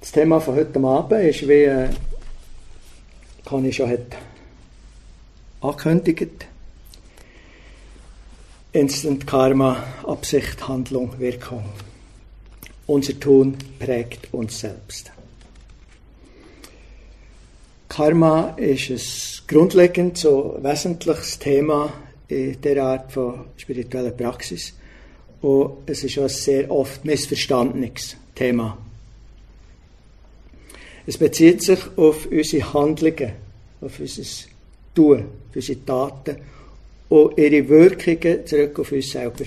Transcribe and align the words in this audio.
Das 0.00 0.12
Thema 0.12 0.40
von 0.40 0.54
heute 0.54 0.80
Abend 0.80 1.24
ist, 1.24 1.46
wie 1.46 1.64
äh, 1.64 1.90
Conny 3.44 3.70
schon 3.70 3.90
hat 3.90 4.16
angekündigt, 5.60 6.46
Instant 8.72 9.26
Karma, 9.26 9.84
Absicht, 10.06 10.66
Handlung, 10.66 11.18
Wirkung. 11.18 11.64
Unser 12.86 13.20
Tun 13.20 13.58
prägt 13.78 14.32
uns 14.32 14.60
selbst. 14.60 15.12
Karma 17.90 18.54
ist 18.56 18.88
ein 18.88 19.46
grundlegend 19.48 20.16
so 20.16 20.58
wesentliches 20.62 21.38
Thema 21.38 21.92
in 22.28 22.58
der 22.62 22.82
Art 22.82 23.12
von 23.12 23.44
spiritueller 23.58 24.12
Praxis. 24.12 24.72
Und 25.42 25.78
es 25.86 26.04
ist 26.04 26.16
auch 26.18 26.22
ein 26.22 26.28
sehr 26.30 26.70
oft 26.70 27.04
missverstandenes 27.04 28.16
Thema. 28.34 28.78
Es 31.06 31.18
bezieht 31.18 31.62
sich 31.62 31.80
auf 31.96 32.26
unsere 32.26 32.72
Handlungen, 32.74 33.32
auf 33.80 33.98
unser 33.98 34.22
Tun, 34.94 35.20
auf 35.20 35.56
unsere 35.56 35.84
Taten 35.84 36.36
und 37.08 37.38
ihre 37.38 37.68
Wirkungen 37.68 38.46
zurück 38.46 38.78
auf 38.78 38.92
uns 38.92 39.10
selber. 39.10 39.44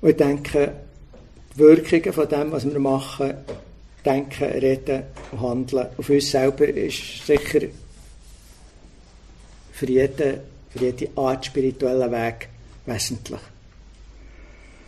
Und 0.00 0.10
ich 0.10 0.16
denke, 0.16 0.72
die 1.54 1.58
Wirkungen 1.58 2.12
von 2.12 2.28
dem, 2.28 2.52
was 2.52 2.70
wir 2.70 2.78
machen, 2.78 3.34
denken, 4.04 4.44
reden 4.44 5.02
und 5.32 5.40
handeln, 5.40 5.88
auf 5.96 6.08
uns 6.08 6.30
selber 6.30 6.68
ist 6.68 7.26
sicher 7.26 7.66
für 9.72 9.86
jeden, 9.86 10.40
für 10.70 10.84
jede 10.84 11.08
Art 11.16 11.46
spirituellen 11.46 12.12
Weg 12.12 12.48
wesentlich. 12.86 13.40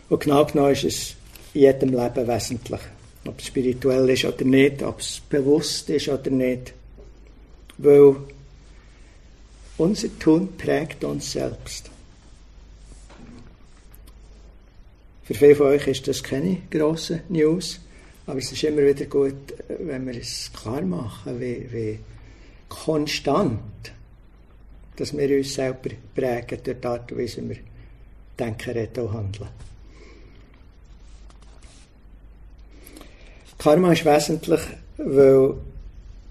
Und 0.09 0.21
genau 0.21 0.45
genommen 0.45 0.73
ist 0.73 0.85
es 0.85 1.17
in 1.53 1.63
jedem 1.63 1.91
Leben 1.91 2.27
wesentlich. 2.29 2.81
Ob 3.29 3.41
es 3.41 3.47
spirituell 3.47 4.09
ist 4.09 4.25
oder 4.25 4.45
nicht, 4.45 4.83
ob 4.83 5.01
es 5.01 5.21
bewusst 5.29 5.91
ist 5.91 6.09
oder 6.09 6.31
nicht. 6.31 6.73
Weil 7.77 8.17
unser 9.77 10.19
Tun 10.19 10.57
prägt 10.57 11.05
uns 11.05 11.33
selbst. 11.33 11.91
Für 15.25 15.35
viele 15.35 15.55
von 15.57 15.67
euch 15.67 15.87
ist 15.87 16.09
das 16.09 16.23
keine 16.23 16.63
grosse 16.71 17.21
News, 17.29 17.81
aber 18.27 18.39
es 18.39 18.51
ist 18.51 18.65
immer 18.65 18.83
wieder 18.83 19.05
gut, 19.05 19.55
wenn 19.79 20.07
wir 20.07 20.17
es 20.17 20.51
klar 20.51 20.81
machen, 20.81 21.39
wie, 21.39 21.71
wie 21.71 21.99
konstant, 22.71 23.93
dass 24.97 25.15
wir 25.15 25.37
uns 25.37 25.53
selber 25.53 25.91
prägen 26.15 26.61
durch 26.65 26.81
die 26.81 26.87
Art 26.87 27.13
und 27.13 27.19
Weise, 27.19 27.43
wie 27.43 27.51
wir 27.51 27.59
denken, 28.39 28.71
reden 28.71 29.01
und 29.07 29.13
handeln. 29.13 29.49
Karma 33.59 33.93
ist 33.93 34.05
wesentlich, 34.05 34.61
weil 34.99 35.55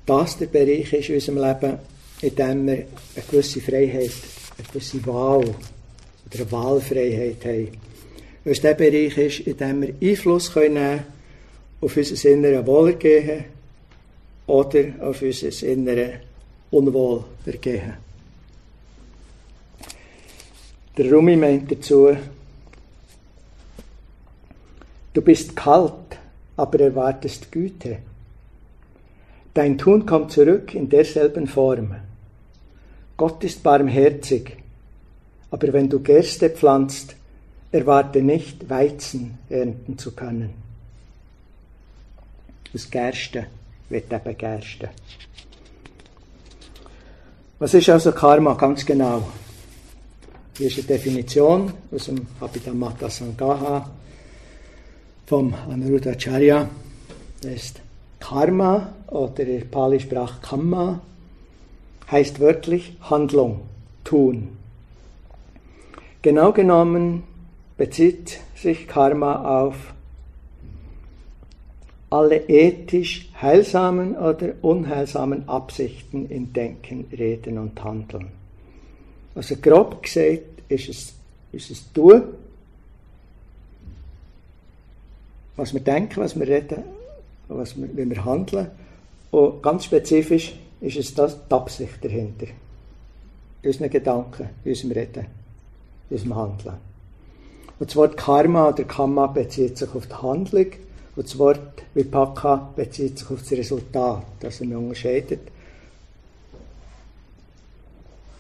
das 0.05 0.37
der 0.37 0.45
Bereich 0.45 0.93
ist 0.93 1.09
in 1.09 1.15
unserem 1.15 1.37
Leben, 1.39 1.79
in 2.21 2.35
dem 2.35 2.67
wir 2.67 2.73
eine 2.73 3.25
gewisse 3.29 3.59
Freiheit, 3.59 4.11
eine 4.57 4.67
gewisse 4.71 5.05
Wahl 5.05 5.43
oder 5.43 6.39
eine 6.39 6.51
Wahlfreiheit 6.51 7.43
haben. 7.43 7.67
Weil 8.45 8.53
es 8.53 8.61
der 8.61 8.75
Bereich 8.75 9.17
ist, 9.17 9.39
in 9.41 9.57
dem 9.57 9.81
wir 9.81 9.93
Einfluss 10.01 10.53
können 10.53 11.03
auf 11.81 11.97
unser 11.97 12.29
inneres 12.29 12.65
Wohlergehen 12.65 13.43
oder 14.47 14.85
auf 15.01 15.21
unser 15.21 15.67
inneres 15.67 16.13
Unwohlergehen. 16.71 17.93
Der 20.97 21.11
Rumi 21.11 21.35
meint 21.35 21.69
dazu, 21.69 22.15
du 25.13 25.21
bist 25.21 25.55
kalt, 25.55 25.93
aber 26.57 26.79
erwartest 26.79 27.51
Güte. 27.51 27.99
Dein 29.53 29.77
Tun 29.77 30.05
kommt 30.05 30.31
zurück 30.31 30.75
in 30.75 30.89
derselben 30.89 31.47
Form. 31.47 31.95
Gott 33.15 33.43
ist 33.43 33.63
barmherzig, 33.63 34.57
aber 35.49 35.71
wenn 35.73 35.89
du 35.89 35.99
Gerste 35.99 36.49
pflanzt, 36.49 37.15
erwarte 37.71 38.21
nicht, 38.21 38.69
Weizen 38.69 39.37
ernten 39.49 39.97
zu 39.97 40.11
können. 40.11 40.53
Das 42.73 42.89
Gerste 42.89 43.47
wird 43.89 44.11
eben 44.11 44.37
Gerste. 44.37 44.89
Was 47.59 47.73
ist 47.73 47.89
also 47.89 48.11
Karma 48.11 48.53
ganz 48.53 48.85
genau? 48.85 49.27
Hier 50.57 50.67
ist 50.67 50.77
eine 50.77 50.87
Definition 50.87 51.73
aus 51.91 52.05
dem 52.05 52.27
Abhidhamma 52.39 52.93
Sangaha 53.09 53.89
vom 55.27 55.53
Anuruddhacharya. 55.69 56.69
Das 57.41 57.51
ist 57.51 57.81
Karma 58.19 58.93
oder 59.07 59.45
in 59.45 59.69
Pali-Sprache 59.69 60.39
Kamma 60.41 61.01
heißt 62.09 62.39
wörtlich 62.39 62.95
Handlung, 63.01 63.59
tun. 64.05 64.47
Genau 66.21 66.53
genommen 66.53 67.23
bezieht 67.77 68.39
sich 68.55 68.87
Karma 68.87 69.63
auf 69.63 69.93
alle 72.09 72.47
ethisch 72.47 73.29
heilsamen 73.41 74.15
oder 74.15 74.53
unheilsamen 74.61 75.49
Absichten 75.49 76.29
in 76.29 76.53
Denken, 76.53 77.05
Reden 77.11 77.57
und 77.57 77.83
Handeln. 77.83 78.29
Also 79.35 79.57
grob 79.57 80.01
gesagt 80.03 80.41
ist 80.69 80.87
es, 80.87 81.13
ist 81.51 81.69
es 81.69 81.91
Tun, 81.91 82.23
was 85.57 85.73
wir 85.73 85.81
denken, 85.81 86.21
was 86.21 86.39
wir 86.39 86.47
reden, 86.47 86.83
was 87.47 87.75
wir, 87.75 87.89
wie 87.95 88.09
wir 88.09 88.23
handeln. 88.23 88.67
Und 89.31 89.61
ganz 89.61 89.85
spezifisch 89.85 90.55
ist 90.79 90.97
es 90.97 91.13
das 91.13 91.35
die 91.47 91.53
Absicht 91.53 92.03
dahinter. 92.03 92.47
In 93.61 93.69
unseren 93.69 93.89
Gedanken, 93.89 94.49
in 94.63 94.71
unserem 94.71 94.91
Reden, 94.91 95.25
in 96.09 96.15
unserem 96.15 96.35
Handeln. 96.35 96.75
Und 97.79 97.89
das 97.89 97.95
Wort 97.95 98.15
Karma 98.15 98.69
oder 98.69 98.83
Kamma 98.83 99.27
bezieht 99.27 99.77
sich 99.77 99.93
auf 99.93 100.07
die 100.07 100.15
Handlung 100.15 100.67
und 101.15 101.25
das 101.25 101.37
Wort 101.37 101.83
Vipaka 101.93 102.69
bezieht 102.75 103.19
sich 103.19 103.29
auf 103.29 103.41
das 103.41 103.51
Resultat. 103.51 104.25
Also 104.43 104.65
man 104.65 104.77
unterscheidet. 104.77 105.41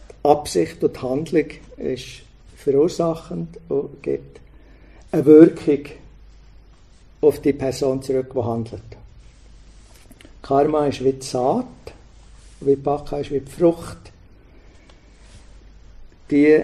Die 0.09 0.29
Absicht 0.29 0.83
und 0.83 0.95
die 0.95 1.01
Handlung 1.01 1.45
ist 1.77 2.21
verursachend 2.55 3.59
und 3.69 4.01
gibt 4.03 4.39
eine 5.11 5.25
Wirkung 5.25 5.85
auf 7.21 7.41
die 7.41 7.53
Person 7.53 8.01
zurück, 8.01 8.31
die 8.33 8.43
handelt. 8.43 8.81
Karma 10.41 10.87
ist 10.87 11.03
wie 11.03 11.13
die 11.13 11.25
Saat, 11.25 11.65
Vipaka 12.61 13.17
ist 13.19 13.31
wie 13.31 13.39
die 13.39 13.51
Frucht, 13.51 13.97
die 16.29 16.63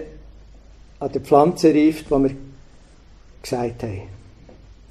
an 0.98 1.12
der 1.12 1.20
Pflanze 1.20 1.74
reift, 1.74 2.06
die 2.06 2.10
wir 2.10 2.36
gesagt 3.42 3.82
haben. 3.82 4.02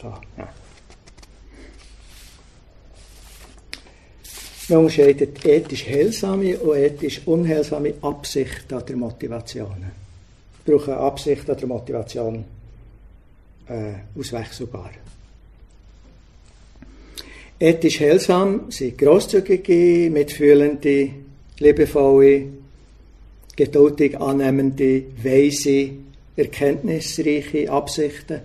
So, 0.01 0.13
ja. 0.37 0.47
Man 4.69 4.79
unterscheidet 4.79 5.45
ethisch 5.45 5.87
heilsame 5.87 6.57
und 6.57 6.77
ethisch 6.77 7.21
unheilsame 7.25 7.95
Absichten 8.01 8.73
oder 8.75 8.95
Motivationen. 8.95 9.91
Wir 10.65 10.77
brauchen 10.77 10.93
Absicht 10.93 11.49
oder 11.49 11.67
Motivation 11.67 12.45
äh, 13.67 13.93
auswechselbar. 14.17 14.91
Ethisch 17.63 18.01
heilsam 18.01 18.69
sind 18.71 18.97
grosszügige, 18.97 20.09
mitfühlende, 20.09 21.11
liebevolle, 21.59 22.47
geduldig 23.55 24.19
annehmende, 24.19 25.03
weise, 25.23 25.91
erkenntnisreiche 26.35 27.71
Absichten 27.71 28.41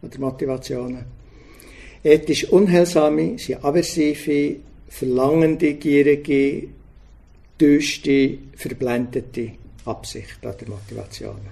oder 0.00 0.18
Motivationen. 0.20 1.04
Ethisch 2.04 2.44
unheilsame 2.52 3.36
sind 3.36 3.64
aversive, 3.64 4.58
verlangende, 4.88 5.74
gierige, 5.74 6.68
düste, 7.60 8.38
verblendete 8.54 9.54
Absichten 9.86 10.46
oder 10.46 10.68
Motivationen. 10.68 11.50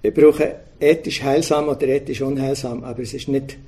Wir 0.00 0.14
brauchen 0.14 0.46
ethisch 0.80 1.22
heilsam 1.22 1.68
oder 1.68 1.88
ethisch 1.88 2.22
unheilsam, 2.22 2.84
aber 2.84 3.02
es 3.02 3.12
ist 3.12 3.28
nicht 3.28 3.58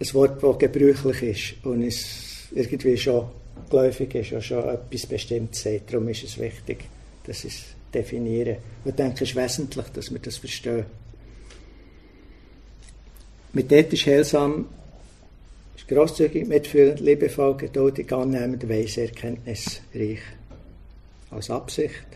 ein 0.00 0.14
Wort, 0.14 0.42
das 0.42 0.58
gebräuchlich 0.58 1.22
ist 1.22 1.66
und 1.66 1.82
es 1.82 2.48
irgendwie 2.52 2.96
schon 2.96 3.28
geläufig 3.70 4.14
ist, 4.14 4.32
und 4.32 4.42
schon 4.42 4.68
etwas 4.68 5.06
Bestimmtes 5.06 5.62
sagt. 5.62 5.92
Darum 5.92 6.08
ist 6.08 6.24
es 6.24 6.38
wichtig, 6.38 6.84
dass 7.26 7.44
es 7.44 7.62
definieren. 7.92 8.56
Ich 8.84 8.94
denke, 8.94 9.24
es 9.24 9.30
ist 9.30 9.36
wesentlich, 9.36 9.86
dass 9.86 10.10
wir 10.10 10.18
das 10.18 10.36
verstehen. 10.36 10.84
Mit 13.52 13.70
ethisch 13.70 14.06
heilsam 14.06 14.66
ist 15.76 15.86
grosszügig, 15.86 16.46
mitfühlend, 16.48 17.00
liebevoll, 17.00 17.56
geduldig, 17.56 18.12
annehmend, 18.12 18.68
weise, 18.68 19.02
erkenntnisreich. 19.02 20.20
Als 21.30 21.50
Absicht. 21.50 22.06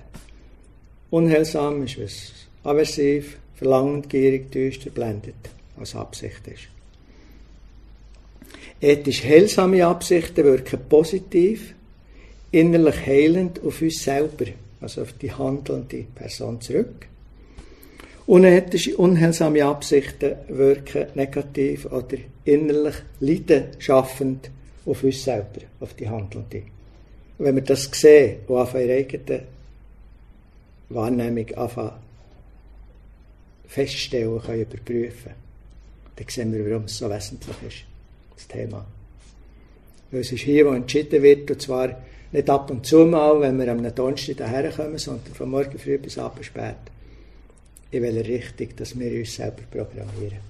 Unheilsam 1.11 1.85
ist 1.85 1.99
es 1.99 2.33
aversiv, 2.65 3.39
verlangend, 3.55 4.11
gierig, 4.11 4.51
düster, 4.51 4.91
blendet. 4.91 5.35
als 5.79 5.95
Absicht 5.95 6.47
ist. 6.49 6.69
Ethisch 8.81 9.25
heilsame 9.25 9.85
Absichten 9.85 10.45
wirken 10.45 10.79
positiv, 10.89 11.75
innerlich 12.53 13.07
heilend 13.07 13.61
auf 13.65 13.83
uns 13.83 14.03
selber, 14.03 14.47
also 14.81 15.03
auf 15.03 15.13
die 15.15 15.33
handelnde 15.33 16.05
Person 16.15 16.61
zurück. 16.61 17.09
Unethische, 18.27 18.97
unheilsame 18.97 19.65
Absichten 19.65 20.37
wirken 20.49 21.07
negativ 21.15 21.87
oder 21.87 22.19
innerlich 22.45 22.97
leidenschaffend 23.21 24.51
auf 24.87 25.03
uns 25.03 25.25
selber, 25.25 25.63
auf 25.81 25.95
die 25.95 26.09
Handelnde. 26.09 26.63
Und 27.39 27.45
wenn 27.47 27.55
wir 27.57 27.63
das 27.63 27.91
sehen 27.93 28.41
und 28.47 28.57
auf 28.57 28.75
ihre 28.75 28.93
eigene 28.93 29.43
Wahrnehmung 30.91 31.47
feststellen 33.67 34.41
können, 34.41 34.63
überprüfen, 34.63 35.33
dann 36.17 36.29
sehen 36.29 36.53
wir, 36.53 36.71
warum 36.71 36.85
es 36.85 36.99
so 36.99 37.09
wesentlich 37.11 37.57
ist, 37.67 37.85
das 38.39 38.49
Thema. 38.49 38.87
Es 40.11 40.33
ist 40.33 40.41
hier, 40.41 40.65
wo 40.67 40.71
entschieden 40.71 41.23
wird, 41.23 41.51
und 41.51 41.61
zwar 41.61 41.91
nicht 42.33 42.49
ab 42.49 42.71
und 42.71 42.87
zu 42.87 43.05
mal, 43.05 43.41
wenn 43.41 43.59
wir 43.59 43.71
am 43.71 43.95
Donnerstag 43.95 44.37
daherkommen, 44.39 44.99
sondern 44.99 45.35
von 45.35 45.51
morgen 45.51 45.79
früh 45.79 45.99
bis 45.99 46.19
abends 46.19 46.47
spät 46.47 46.77
in 47.91 48.03
welcher 48.03 48.29
Richtung 48.29 48.69
dass 48.77 48.99
wir 48.99 49.19
uns 49.19 49.35
selber 49.35 49.63
programmieren. 49.71 50.41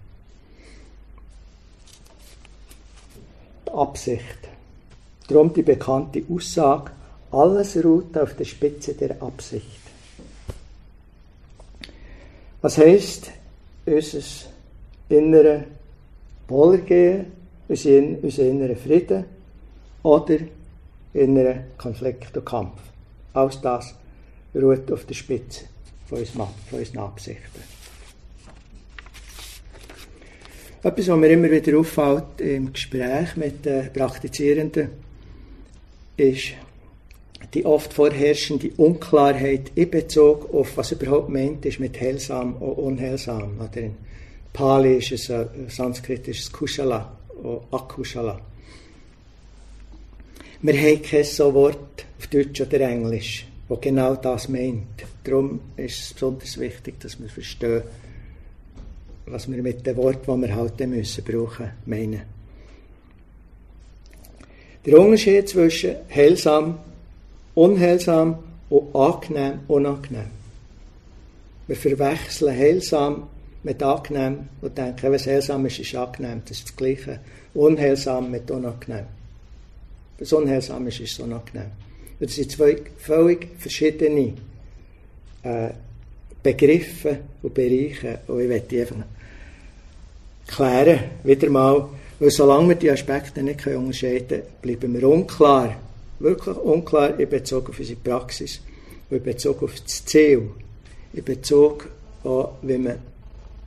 Die 3.67 3.71
Absicht. 3.71 4.39
Darum 5.29 5.53
die 5.53 5.63
bekannte 5.63 6.23
Aussage, 6.31 6.91
alles 7.31 7.77
ruht 7.85 8.17
auf 8.17 8.35
der 8.35 8.45
Spitze 8.45 8.95
der 8.95 9.23
Absicht. 9.23 9.81
Was 12.61 12.79
heißt 12.79 13.31
unser 13.87 14.21
innere 15.09 15.65
Wohlergehen, 17.69 18.17
unser, 18.17 18.25
unser 18.25 18.43
innerer 18.45 18.77
Frieden 18.77 19.25
oder 20.03 20.39
innerer 21.13 21.65
Konflikt 21.77 22.37
und 22.37 22.47
Kampf? 22.47 22.81
Alles 23.35 23.61
das 23.61 23.95
ruht 24.55 24.91
auf 24.91 25.05
der 25.05 25.15
Spitze 25.15 25.65
von 26.09 26.25
von 26.25 26.49
unseren 26.79 26.99
Absichten. 26.99 27.63
Etwas, 30.83 31.09
was 31.09 31.19
mir 31.19 31.29
immer 31.29 31.51
wieder 31.51 31.79
auffällt 31.79 32.41
im 32.41 32.73
Gespräch 32.73 33.37
mit 33.37 33.65
den 33.67 33.93
Praktizierenden, 33.93 34.91
ist 36.17 36.53
die 37.53 37.65
oft 37.65 37.93
vorherrschende 37.93 38.71
Unklarheit 38.77 39.73
in 39.75 39.91
Bezug 39.91 40.53
auf, 40.55 40.77
was 40.77 40.93
überhaupt 40.93 41.29
meint 41.29 41.67
ist 41.67 41.81
mit 41.81 42.01
heilsam 42.01 42.55
und 42.57 42.73
unheilsam. 42.73 43.59
Oder 43.59 43.83
in 43.83 43.97
Pali 44.53 44.99
ist 44.99 45.13
es 45.13 45.31
ein 45.31 45.69
sanskritisches 45.69 46.53
Kushala 46.53 47.18
oder 47.43 47.63
Akushala. 47.71 48.41
Wir 50.61 50.75
haben 50.75 51.03
kein 51.03 51.25
so 51.25 51.55
Wort 51.55 52.05
auf 52.19 52.27
Deutsch 52.27 52.61
oder 52.61 52.81
Englisch, 52.81 53.47
das 53.69 53.81
genau 53.81 54.17
das 54.17 54.49
meint. 54.49 55.05
Darum 55.23 55.61
ist 55.77 56.01
es 56.01 56.15
besonders 56.15 56.59
wichtig, 56.59 56.99
dass 57.01 57.21
wir 57.21 57.29
verstehen, 57.29 57.83
was 59.27 59.51
wir 59.51 59.63
mit 59.63 59.87
dem 59.87 59.97
Wort, 59.97 60.27
das 60.27 60.37
wir 60.37 60.57
halt 60.57 60.81
müssen 60.89 61.25
brauchen, 61.25 61.71
meinen. 61.87 62.23
Der 64.85 64.99
Unterschied 64.99 65.49
zwischen 65.49 65.97
heilsam, 66.13 66.79
unheilsam 67.55 68.39
und 68.71 68.95
angenehm, 68.95 69.61
unangenehm. 69.69 70.31
Wir 71.67 71.77
verwechseln 71.77 72.57
heilsam 72.57 73.29
mit 73.63 73.83
angenehm 73.83 74.49
und 74.61 74.77
denken, 74.77 75.13
was 75.13 75.27
heilsam 75.27 75.67
ist, 75.67 75.79
ist 75.79 75.95
angenehm. 75.95 76.43
Das 76.45 76.59
ist 76.59 76.69
das 76.69 76.77
Gleiche. 76.77 77.21
Unheilsam 77.55 78.31
mit 78.31 78.51
unangenehm. 78.51 79.07
Was 80.19 80.33
unheilsam 80.33 80.87
ist, 80.87 81.01
ist 81.01 81.19
unangenehm. 81.21 81.71
Das 82.21 82.35
sind 82.35 82.51
zwei 82.51 82.77
völlig 82.99 83.49
verschiedene 83.59 84.35
äh, 85.43 85.71
Begriffe 86.43 87.19
und 87.43 87.55
Bereiche. 87.55 88.21
Und 88.27 88.41
ich 88.41 88.49
möchte 88.49 88.81
einfach 88.81 88.97
klären, 90.47 91.01
wieder 91.25 91.51
mal, 91.51 91.89
weil 92.19 92.31
solange 92.31 92.69
wir 92.69 92.75
die 92.77 92.91
Aspekte 92.91 93.43
nicht 93.43 93.67
unterscheiden 93.67 94.29
können, 94.29 94.43
bleiben 94.63 94.95
wir 94.95 95.09
unklar, 95.09 95.77
wirklich 96.19 96.57
unklar 96.57 97.19
in 97.19 97.29
Bezug 97.29 97.69
auf 97.69 97.79
unsere 97.79 97.99
Praxis 98.01 98.61
in 99.11 99.23
Bezug 99.23 99.63
auf 99.63 99.81
das 99.81 100.05
Ziel, 100.05 100.51
in 101.13 101.25
Bezug 101.25 101.89
auf, 102.25 102.51
wie 102.63 102.79
man 102.79 102.99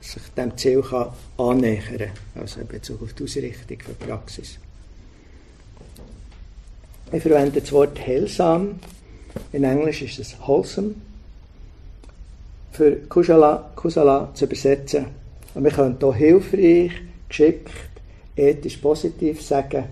sich 0.02 0.22
dem 0.36 0.56
Ziel 0.56 0.82
kann 0.82 1.12
annähern 1.38 1.98
kann, 1.98 2.42
also 2.42 2.60
in 2.60 2.66
Bezug 2.66 3.02
auf 3.02 3.12
die 3.12 3.24
Ausrichtung 3.24 3.78
der 3.86 4.06
Praxis. 4.06 4.58
Ich 7.12 7.22
verwende 7.22 7.60
das 7.60 7.72
Wort 7.72 7.98
heilsam, 8.04 8.80
in 9.52 9.64
Englisch 9.64 10.02
ist 10.02 10.18
es 10.18 10.36
wholesome, 10.46 10.94
für 12.72 12.96
Kusala, 13.08 13.70
Kusala 13.76 14.30
zu 14.34 14.46
übersetzen. 14.46 15.06
Und 15.54 15.64
wir 15.64 15.70
können 15.70 15.98
hier 16.00 16.14
hilfreich, 16.14 16.92
geschickt, 17.28 17.70
ethisch 18.34 18.78
positiv 18.78 19.42
sagen. 19.42 19.84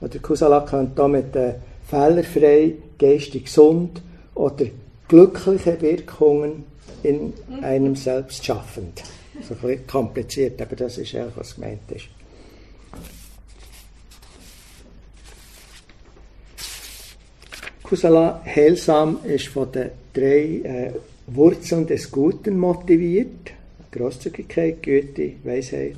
Oder 0.00 0.18
Kusala 0.20 0.60
könnte 0.60 1.02
hier 1.02 1.08
mit 1.08 1.36
äh, 1.36 1.54
fehlerfrei, 1.88 2.74
geistig 2.98 3.46
gesund 3.46 4.00
oder 4.34 4.66
glückliche 5.08 5.80
Wirkungen 5.80 6.64
in 7.02 7.32
einem 7.62 7.96
selbst 7.96 8.44
schaffend. 8.44 9.02
So 9.42 9.54
ein 9.54 9.60
bisschen 9.60 9.86
kompliziert, 9.86 10.60
aber 10.60 10.76
das 10.76 10.98
ist 10.98 11.14
eigentlich, 11.14 11.36
was 11.36 11.54
gemeint 11.54 11.90
ist. 11.90 12.08
Kusala 17.82 18.40
heilsam 18.46 19.18
ist 19.24 19.48
von 19.48 19.72
den 19.72 19.90
drei 20.12 20.60
äh, 20.62 20.92
Wurzeln 21.26 21.86
des 21.86 22.10
Guten 22.10 22.56
motiviert. 22.56 23.50
Großzügigkeit, 23.90 24.80
Güte, 24.80 25.32
Weisheit. 25.42 25.96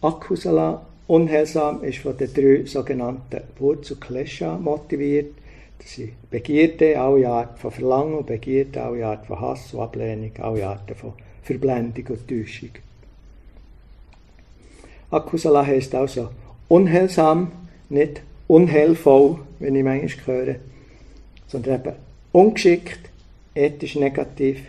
Akusala, 0.00 0.86
unheilsam, 1.08 1.82
ist 1.82 1.98
von 1.98 2.16
den 2.16 2.32
drei 2.32 2.64
sogenannten 2.66 3.40
Wurzel 3.58 3.96
Klesha 3.96 4.56
motiviert. 4.56 5.34
Das 5.80 5.92
sind 5.94 6.30
Begierde, 6.30 7.00
alle 7.00 7.28
Arten 7.28 7.58
von 7.58 7.70
Verlangen 7.70 8.24
Begierde, 8.24 8.82
alle 8.82 9.06
Arten 9.06 9.26
von 9.26 9.40
Hass 9.40 9.72
und 9.72 9.80
Ablehnung, 9.80 10.32
alle 10.38 10.66
Arten 10.66 10.94
von 10.94 11.14
Verblendung 11.42 12.06
und 12.06 12.28
Täuschung. 12.28 12.70
Akusala 15.10 15.64
heißt 15.66 15.94
also 15.94 16.30
unheilsam, 16.68 17.50
nicht 17.88 18.20
unheilvoll, 18.46 19.38
wenn 19.58 19.74
ich 19.74 19.82
manchmal 19.82 20.36
höre, 20.36 20.56
sondern 21.48 21.80
eben 21.80 21.96
ungeschickt, 22.32 23.00
ethisch 23.54 23.96
negativ, 23.96 24.60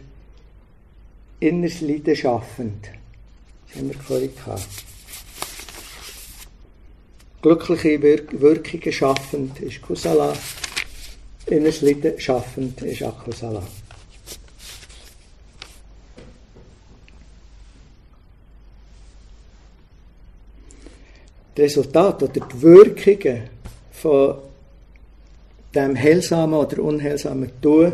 inneres 1.39 1.82
Leiden 1.82 2.15
schaffend. 2.15 2.89
Das 3.68 3.77
haben 3.77 3.89
wir 3.89 4.00
vorhin 4.00 4.34
gehabt. 4.34 4.68
Glückliche 7.41 8.01
Wirk 8.01 8.39
Wirkungen 8.39 8.91
schaffend 8.91 9.60
ist 9.60 9.82
Kusala, 9.82 10.34
inneres 11.51 11.81
Leiden 11.81 12.20
schaffend 12.20 12.81
ist 12.81 13.03
Akusala. 13.03 13.63
Das 21.55 21.63
Resultat 21.65 22.24
oder 22.24 22.34
die 22.34 22.62
Wirkungen 22.62 23.50
von 23.91 24.38
dem 25.75 25.96
heilsamen 25.98 26.60
oder 26.60 26.81
unheilsamen 26.81 27.51
Tun 27.62 27.93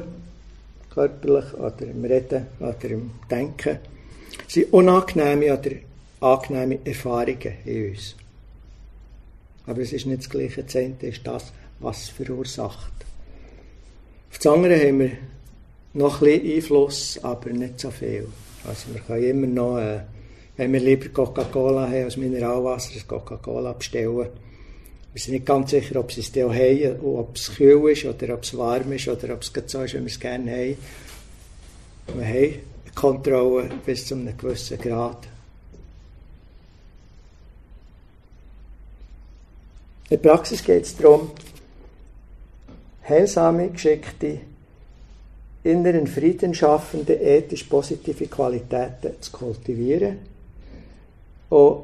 körperlich 0.97 1.53
oder 1.53 1.85
im 1.85 2.03
Reden 2.05 2.47
oder 2.59 2.89
im 2.89 3.11
Denken, 3.29 3.77
sind 4.47 4.73
unangenehme 4.73 5.53
oder 5.53 5.71
angenehme 6.19 6.79
Erfahrungen 6.83 7.53
in 7.65 7.91
uns. 7.91 8.15
Aber 9.67 9.81
es 9.81 9.93
ist 9.93 10.07
nicht 10.07 10.23
das 10.23 10.29
gleiche 10.29 10.65
Zentrum, 10.65 11.09
es 11.09 11.17
ist 11.17 11.27
das, 11.27 11.53
was 11.79 12.01
es 12.03 12.09
verursacht. 12.09 13.06
Auf 14.31 14.38
das 14.38 14.53
andere 14.53 14.77
haben 14.79 15.00
wir 15.00 15.12
noch 15.93 16.22
ein 16.22 16.27
bisschen 16.27 16.55
Einfluss, 16.55 17.19
aber 17.24 17.50
nicht 17.50 17.79
so 17.79 17.91
viel. 17.91 18.27
Also 18.67 18.93
wir 18.93 19.01
können 19.01 19.24
immer 19.24 19.48
noch, 19.48 19.77
äh, 19.77 20.01
wenn 20.57 20.74
wir 20.74 20.79
lieber 20.79 21.10
Coca-Cola 21.10 21.88
haben 21.88 22.03
als 22.03 22.17
Mineralwasser, 22.17 22.91
das 22.93 23.07
Coca-Cola 23.07 23.74
bestellen 23.74 24.27
wir 25.17 25.22
sind 25.24 25.34
nicht 25.34 25.48
ganz 25.48 25.72
sicher, 25.72 26.00
ob 26.00 26.12
sie 26.12 26.22
es 26.22 26.29
auch 26.46 26.53
haben, 26.53 27.00
ob 27.01 27.36
es 27.36 27.55
kühl 27.55 27.89
ist 27.89 28.05
oder 28.05 28.36
ob 28.36 28.43
es 28.43 28.55
warm 28.55 28.91
ist 28.91 29.07
oder 29.07 29.34
ob 29.34 29.41
es 29.41 29.51
so 29.65 29.81
ist, 29.81 29.96
wie 29.96 30.00
wir 30.00 30.05
es 30.05 30.19
gerne 30.19 30.51
haben. 30.51 30.77
Wir 32.15 32.27
haben 32.27 32.53
Kontrolle 32.93 33.69
bis 33.84 34.05
zu 34.05 34.13
einem 34.13 34.38
gewissen 34.38 34.77
Grad. 34.79 35.24
In 40.10 40.22
der 40.22 40.29
Praxis 40.29 40.63
geht 40.63 40.84
es 40.84 40.96
darum, 40.96 41.31
heilsame, 43.07 43.69
geschickte, 43.69 44.39
inneren 45.63 46.07
Frieden 46.07 46.53
schaffende, 46.53 47.13
ethisch 47.13 47.63
positive 47.63 48.27
Qualitäten 48.27 49.13
zu 49.19 49.31
kultivieren 49.31 50.17
Und 51.49 51.83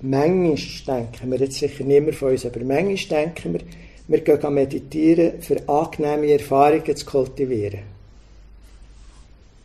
manchmal 0.00 0.56
denken 0.86 1.30
wir, 1.30 1.38
jetzt 1.38 1.58
sicher 1.58 1.84
nicht 1.84 2.04
mehr 2.04 2.12
von 2.12 2.30
uns, 2.30 2.44
aber 2.44 2.60
manchmal 2.60 3.24
denken 3.24 3.54
wir, 3.54 3.60
wir 4.08 4.20
gehen 4.20 4.54
meditieren, 4.54 5.42
für 5.42 5.68
angenehme 5.68 6.32
Erfahrungen 6.32 6.96
zu 6.96 7.06
kultivieren. 7.06 7.80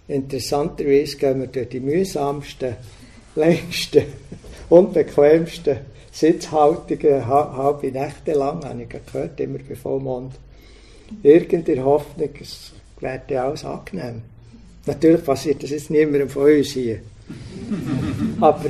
Interessanterweise 0.08 1.18
gehen 1.18 1.42
wir 1.42 1.48
durch 1.48 1.70
die 1.70 1.80
mühsamsten, 1.80 2.76
längsten, 3.36 4.04
unbequemsten 4.70 5.78
Sitzhaltungen 6.12 7.26
halbe 7.28 7.92
Nächte 7.92 8.34
lang, 8.34 8.66
habe 8.66 8.84
ich 8.84 8.90
gehört, 8.90 9.40
immer 9.40 9.60
bei 9.60 9.76
Vollmond. 9.76 10.34
Irgendeine 11.24 11.86
Hoffnung, 11.86 12.30
es 12.40 12.72
werde 13.00 13.42
alles 13.42 13.66
angenehm. 13.66 14.22
Natürlich 14.86 15.24
passiert 15.24 15.62
das 15.64 15.70
jetzt 15.70 15.90
niemandem 15.90 16.30
von 16.30 16.44
uns 16.44 16.72
hier. 16.72 17.00
Aber 18.42 18.70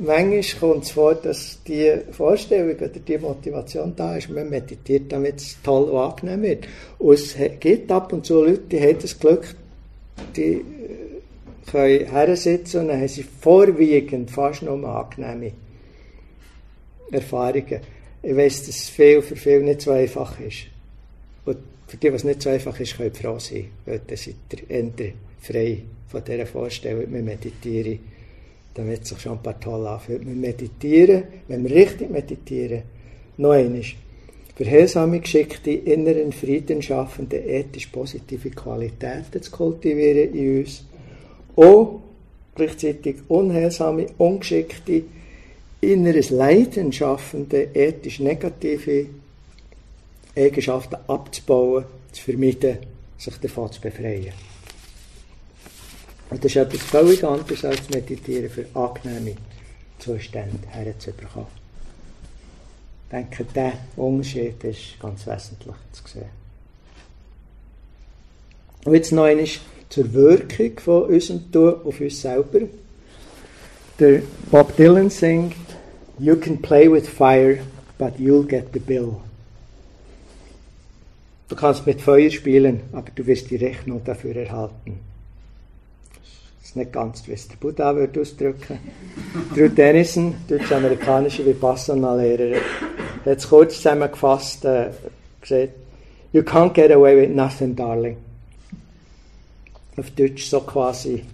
manchmal 0.00 0.42
kommt 0.60 0.84
es 0.84 0.90
vor, 0.90 1.14
dass 1.14 1.58
die 1.66 1.92
Vorstellung 2.12 2.76
oder 2.76 2.88
die 2.88 3.18
Motivation 3.18 3.94
da 3.96 4.16
ist, 4.16 4.30
man 4.30 4.48
meditiert, 4.48 5.10
damit 5.10 5.36
es 5.40 5.56
toll 5.62 5.84
und 5.90 5.98
angenehm 5.98 6.42
wird. 6.42 6.68
Und 6.98 7.14
es 7.14 7.36
gibt 7.60 7.90
ab 7.90 8.12
und 8.12 8.24
zu 8.24 8.44
Leute, 8.44 8.62
die 8.70 8.80
haben 8.80 8.98
das 9.00 9.18
Glück, 9.18 9.54
die 10.36 10.54
äh, 10.54 10.60
können 11.70 12.06
hersitzen 12.06 12.82
und 12.82 12.88
dann 12.88 13.00
haben 13.00 13.08
sie 13.08 13.22
vorwiegend 13.22 14.30
fast 14.30 14.62
nur 14.62 14.84
angenehme 14.84 15.52
Erfahrungen. 17.10 17.80
Ich 18.22 18.36
weiß, 18.36 18.66
dass 18.66 18.76
es 18.76 18.88
viel 18.88 19.20
für 19.22 19.36
viele 19.36 19.62
nicht 19.62 19.82
so 19.82 19.90
einfach 19.90 20.38
ist. 20.40 20.71
Und 21.44 21.58
für 21.86 21.96
die, 21.96 22.12
was 22.12 22.24
nicht 22.24 22.42
so 22.42 22.50
einfach 22.50 22.78
ist, 22.80 22.96
können 22.96 23.14
froh 23.14 23.38
sein, 23.38 23.66
weil 23.84 24.00
dann 24.06 24.16
seid 24.16 24.34
ihr 24.68 25.12
frei 25.40 25.82
von 26.08 26.24
dieser 26.24 26.46
Vorstellung, 26.46 27.12
wir 27.12 27.22
meditieren 27.22 27.98
dann 28.74 28.88
wird 28.88 29.02
es 29.02 29.10
sich 29.10 29.20
schon 29.20 29.32
ein 29.32 29.42
paar 29.42 29.58
toll 29.60 29.86
anfühlen. 29.86 30.26
Wir 30.26 30.34
meditieren, 30.34 31.24
wenn 31.48 31.64
wir 31.64 31.74
richtig 31.74 32.10
meditieren, 32.10 32.82
noch 33.36 33.52
einmal, 33.52 33.82
für 34.54 34.70
heilsame, 34.70 35.20
geschickte, 35.20 35.70
inneren 35.70 36.32
Frieden 36.32 36.82
schaffende, 36.82 37.38
ethisch 37.38 37.86
positive 37.86 38.50
Qualitäten 38.50 39.42
zu 39.42 39.50
kultivieren 39.50 40.34
in 40.34 40.58
uns, 40.60 40.84
auch 41.56 42.00
gleichzeitig 42.54 43.16
unheilsame, 43.28 44.06
ungeschickte, 44.18 45.04
inneres 45.80 46.30
Leiden 46.30 46.92
schaffende, 46.92 47.68
ethisch 47.74 48.20
negative 48.20 49.06
Eigenschaften 50.36 50.96
abzubauen, 51.06 51.84
zu 52.12 52.22
vermeiden, 52.22 52.78
sich 53.18 53.36
davon 53.38 53.70
zu 53.70 53.80
befreien. 53.80 54.32
Und 56.30 56.42
das 56.42 56.52
ist 56.52 56.56
etwas 56.56 56.80
völlig 56.82 57.24
anderes 57.24 57.64
als 57.64 57.90
Meditieren 57.90 58.48
für 58.48 58.64
angenehme 58.74 59.36
Zustände 59.98 60.66
herzubekommen. 60.68 61.48
Ich 63.04 63.10
denke, 63.10 63.44
dieser 63.44 63.72
Unterschied 63.96 64.64
ist 64.64 64.98
ganz 64.98 65.26
wesentlich 65.26 65.76
zu 65.92 66.02
sehen. 66.08 66.42
Und 68.84 68.94
jetzt 68.94 69.12
noch 69.12 69.24
einmal 69.24 69.46
zur 69.90 70.12
Wirkung 70.14 70.80
von 70.80 71.02
unserem 71.04 71.52
Tun 71.52 71.74
auf 71.84 72.00
uns 72.00 72.22
selber. 72.22 72.60
Der 73.98 74.22
Bob 74.50 74.74
Dylan 74.76 75.10
singt, 75.10 75.54
You 76.18 76.36
can 76.36 76.60
play 76.60 76.90
with 76.90 77.06
fire, 77.08 77.58
but 77.98 78.18
you'll 78.18 78.46
get 78.46 78.72
the 78.72 78.80
bill. 78.80 79.20
Du 81.52 81.58
kannst 81.58 81.86
mit 81.86 82.00
Feuer 82.00 82.30
spielen, 82.30 82.80
aber 82.92 83.10
du 83.14 83.26
wirst 83.26 83.50
die 83.50 83.56
Rechnung 83.56 84.00
dafür 84.04 84.34
erhalten 84.34 84.98
ist 86.72 86.76
nicht 86.76 86.92
ganz, 86.92 87.26
wie 87.28 87.32
es 87.32 87.48
der 87.48 87.56
Buddha 87.56 87.94
würde 87.94 88.20
ausdrücken. 88.20 88.78
Drew 89.54 89.68
Dennison, 89.68 90.34
deutsch-amerikanischer 90.48 91.44
Vipassana-Lehrer, 91.44 92.56
hat 93.26 93.38
es 93.38 93.48
kurz 93.48 93.76
zusammengefasst 93.76 94.64
äh, 94.64 94.90
gesagt, 95.40 95.72
You 96.32 96.40
can't 96.40 96.72
get 96.72 96.90
away 96.90 97.14
with 97.14 97.36
nothing, 97.36 97.76
darling. 97.76 98.16
Auf 99.98 100.10
Deutsch 100.12 100.46
so 100.46 100.60
quasi, 100.60 101.24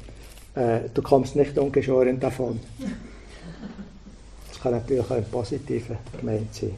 äh, 0.56 0.80
du 0.92 1.02
kommst 1.02 1.36
nicht 1.36 1.56
ungeschoren 1.56 2.18
davon. 2.18 2.58
Das 4.48 4.60
kann 4.60 4.72
natürlich 4.72 5.04
auch 5.04 5.16
im 5.16 5.24
Positiven 5.24 5.98
gemeint 6.18 6.52
sein. 6.52 6.74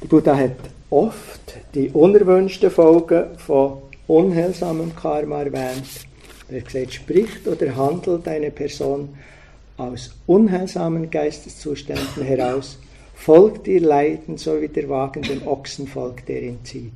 Der 0.00 0.08
Buddha 0.08 0.34
hat 0.34 0.56
oft 0.90 1.58
die 1.74 1.90
unerwünschten 1.90 2.70
Folgen 2.70 3.38
von 3.38 3.82
unheilsamem 4.06 4.94
Karma 4.96 5.42
erwähnt 5.42 6.08
er 6.50 6.62
gesagt, 6.62 6.94
spricht 6.94 7.46
oder 7.46 7.76
handelt 7.76 8.26
eine 8.26 8.50
Person 8.50 9.10
aus 9.76 10.14
unheilsamen 10.26 11.10
Geisteszuständen 11.10 12.22
heraus, 12.22 12.78
folgt 13.14 13.68
ihr 13.68 13.80
Leiden, 13.80 14.38
so 14.38 14.60
wie 14.60 14.68
der 14.68 14.88
Wagen 14.88 15.22
dem 15.22 15.46
Ochsen 15.46 15.86
folgt, 15.86 16.28
der 16.28 16.42
ihn 16.42 16.64
zieht. 16.64 16.92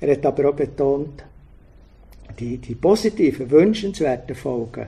Er 0.00 0.12
hat 0.12 0.26
aber 0.26 0.48
auch 0.48 0.54
betont, 0.54 1.24
die, 2.38 2.56
die 2.58 2.74
positiven, 2.74 3.50
wünschenswerten 3.50 4.34
Folgen 4.34 4.86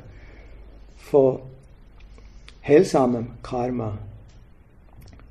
von 0.96 1.40
heilsamem 2.66 3.32
Karma 3.42 3.98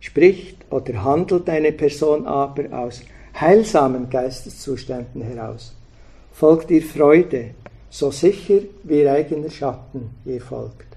spricht 0.03 0.57
oder 0.69 1.01
handelt 1.01 1.50
eine 1.50 1.72
Person 1.72 2.27
aber 2.27 2.65
aus 2.77 3.01
heilsamen 3.39 4.10
Geisteszuständen 4.10 5.22
heraus, 5.22 5.74
folgt 6.33 6.69
ihr 6.72 6.83
Freude, 6.83 7.51
so 7.89 8.12
sicher 8.12 8.60
wie 8.83 9.01
ihr 9.01 9.12
eigener 9.13 9.50
Schatten 9.50 10.10
ihr 10.25 10.41
folgt. 10.41 10.88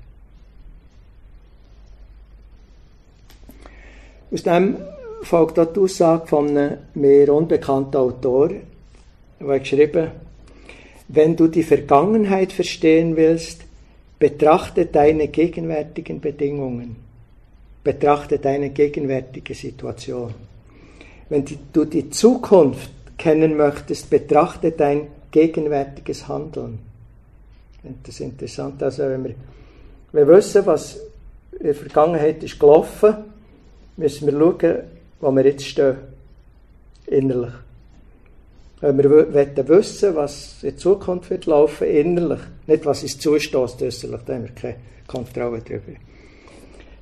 Aus 4.32 4.42
dem 4.42 4.76
folgt 5.22 5.58
auch 5.60 5.72
die 5.72 5.80
Aussage 5.80 6.26
von 6.26 6.48
einem 6.48 6.78
mehr 6.94 7.32
unbekannten 7.32 7.96
Autor, 7.96 8.50
der 9.40 9.58
geschrieben 9.60 10.10
wenn 11.08 11.36
du 11.36 11.46
die 11.46 11.62
Vergangenheit 11.62 12.52
verstehen 12.52 13.14
willst, 13.14 13.62
betrachte 14.18 14.86
deine 14.86 15.28
gegenwärtigen 15.28 16.20
Bedingungen, 16.20 16.96
betrachte 17.86 18.40
deine 18.40 18.70
gegenwärtige 18.70 19.54
Situation. 19.54 20.34
Wenn 21.28 21.44
du 21.72 21.84
die 21.84 22.10
Zukunft 22.10 22.90
kennen 23.16 23.56
möchtest, 23.56 24.10
betrachte 24.10 24.72
dein 24.72 25.06
gegenwärtiges 25.30 26.26
Handeln. 26.26 26.80
Das 28.02 28.16
ist 28.16 28.20
interessant. 28.22 28.82
Also, 28.82 29.04
wenn 29.04 29.22
wir, 29.22 29.34
wir 30.10 30.26
wissen, 30.26 30.66
was 30.66 30.98
in 31.52 31.66
der 31.66 31.76
Vergangenheit 31.76 32.42
ist 32.42 32.58
gelaufen, 32.58 33.14
müssen 33.96 34.26
wir 34.26 34.36
schauen, 34.36 34.82
wo 35.20 35.30
wir 35.30 35.44
jetzt 35.44 35.64
stehen. 35.64 35.96
Innerlich. 37.06 37.54
Wenn 38.80 38.98
wir 38.98 39.10
wollen 39.10 39.68
wissen, 39.68 40.16
was 40.16 40.60
in 40.64 40.76
Zukunft 40.76 41.30
wird 41.30 41.46
laufen, 41.46 41.86
innerlich, 41.86 42.40
nicht 42.66 42.84
was 42.84 43.04
uns 43.04 43.16
zustößt, 43.20 43.80
äußerlich, 43.80 44.22
da 44.26 44.34
haben 44.34 44.42
wir 44.42 44.54
keine 44.56 44.76
Kontrolle 45.06 45.62
darüber. 45.64 45.92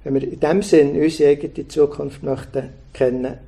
Wenn 0.05 0.15
wir 0.15 0.23
in 0.23 0.41
dem 0.41 0.63
Sinn 0.63 1.01
unsere 1.01 1.31
eigene 1.31 1.67
Zukunft 1.67 2.23
möchten 2.23 2.71
kennen, 2.93 3.39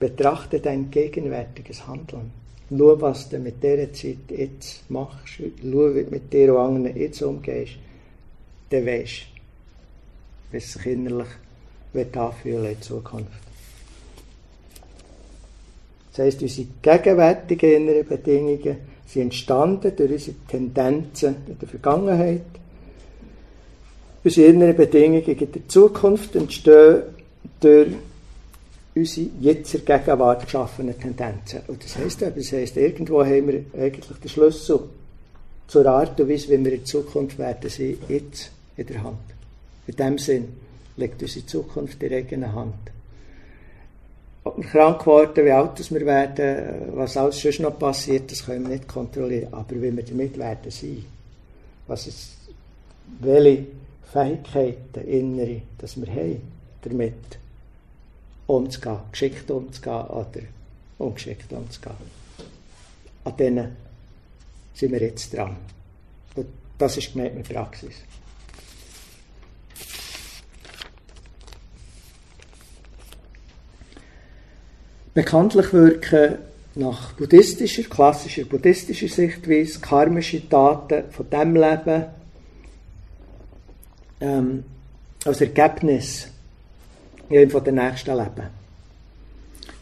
Betrachte 0.00 0.60
dein 0.60 0.90
gegenwärtiges 0.90 1.86
Handeln. 1.86 2.30
Schau, 2.70 2.98
was 3.02 3.28
du 3.28 3.38
mit 3.38 3.62
dieser 3.62 3.92
Zeit 3.92 4.30
jetzt 4.30 4.90
machst. 4.90 5.28
Schau, 5.36 5.94
wie 5.94 6.04
du 6.04 6.10
mit 6.10 6.32
dir 6.32 6.54
und 6.54 6.60
anderen 6.60 6.96
jetzt 6.96 7.20
umgehst. 7.20 7.72
Dann 8.70 8.86
weisst 8.86 9.26
du, 9.26 10.52
wie 10.52 10.56
es 10.56 10.72
sich 10.72 10.86
innerlich 10.86 11.28
wird 11.92 12.16
anfühlen 12.16 12.72
in 12.72 12.80
Zukunft. 12.80 13.28
Das 16.12 16.24
heisst, 16.24 16.40
unsere 16.40 16.68
gegenwärtigen 16.80 17.72
inneren 17.72 18.06
Bedingungen 18.06 18.78
sind 19.06 19.22
entstanden 19.22 19.94
durch 19.94 20.12
unsere 20.12 20.36
Tendenzen 20.48 21.36
in 21.46 21.58
der 21.58 21.68
Vergangenheit. 21.68 22.40
Unsere 24.22 24.48
inneren 24.48 24.76
Bedingungen 24.76 25.24
in 25.24 25.52
der 25.52 25.68
Zukunft 25.68 26.36
entstehen 26.36 27.02
durch 27.60 27.88
unsere 28.94 29.28
jetzt 29.40 29.74
in 29.74 29.84
Gegenwart 29.84 30.44
geschaffenen 30.44 30.98
Tendenzen. 30.98 31.60
Und 31.68 31.82
das 31.82 31.96
heisst 31.96 32.22
eben, 32.22 32.36
das 32.36 32.52
heisst, 32.52 32.76
irgendwo 32.76 33.24
haben 33.24 33.48
wir 33.48 33.64
eigentlich 33.80 34.18
den 34.18 34.28
Schlüssel 34.28 34.80
zur 35.66 35.86
Art 35.86 36.20
und 36.20 36.28
Weise, 36.28 36.48
wie 36.48 36.64
wir 36.64 36.72
in 36.72 36.84
Zukunft 36.84 37.38
werden 37.38 37.70
sein, 37.70 37.96
jetzt 38.08 38.50
in 38.76 38.86
der 38.86 39.02
Hand. 39.02 39.18
In 39.86 39.96
dem 39.96 40.18
Sinn 40.18 40.48
liegt 40.96 41.22
unsere 41.22 41.46
Zukunft 41.46 42.02
in 42.02 42.12
eigener 42.12 42.52
Hand. 42.52 42.74
Ob 44.42 44.56
wir 44.58 44.64
krank 44.64 45.00
geworden, 45.00 45.44
wie 45.44 45.50
alt 45.50 45.90
wir 45.90 46.06
werden, 46.06 46.92
was 46.94 47.16
alles 47.16 47.40
sonst 47.40 47.60
noch 47.60 47.78
passiert, 47.78 48.30
das 48.30 48.44
können 48.44 48.62
wir 48.62 48.76
nicht 48.76 48.88
kontrollieren. 48.88 49.52
Aber 49.52 49.76
wie 49.76 49.94
wir 49.96 50.02
damit 50.02 50.38
werden 50.38 50.70
sein, 50.70 51.04
was 51.86 52.06
es, 52.06 52.30
welche 53.20 53.66
Fähigkeiten, 54.12 55.06
innere, 55.06 55.62
dass 55.78 56.00
wir 56.00 56.12
haben, 56.12 56.42
damit 56.82 57.14
umzugehen, 58.46 58.98
geschickt 59.12 59.50
umzugehen 59.50 60.06
oder 60.06 60.40
ungeschickt 60.98 61.52
umzugehen. 61.52 61.94
An 63.24 63.36
denen 63.36 63.76
sind 64.74 64.92
wir 64.92 65.00
jetzt 65.00 65.32
dran. 65.34 65.56
Das 66.78 66.96
ist 66.96 67.12
gemeint 67.12 67.36
mit 67.36 67.48
Praxis. 67.48 67.94
Bekanntlich 75.12 75.72
wirken 75.72 76.38
nach 76.76 77.12
buddhistischer, 77.12 77.82
klassischer 77.82 78.44
buddhistischer 78.44 79.08
Sichtweise 79.08 79.80
karmische 79.80 80.48
Taten 80.48 81.10
von 81.10 81.28
dem 81.28 81.54
Leben 81.54 82.06
ähm, 84.20 84.64
als 85.24 85.40
Ergebnis 85.40 86.28
von 87.28 87.64
den 87.64 87.74
nächsten 87.76 88.16
Leben. 88.16 88.60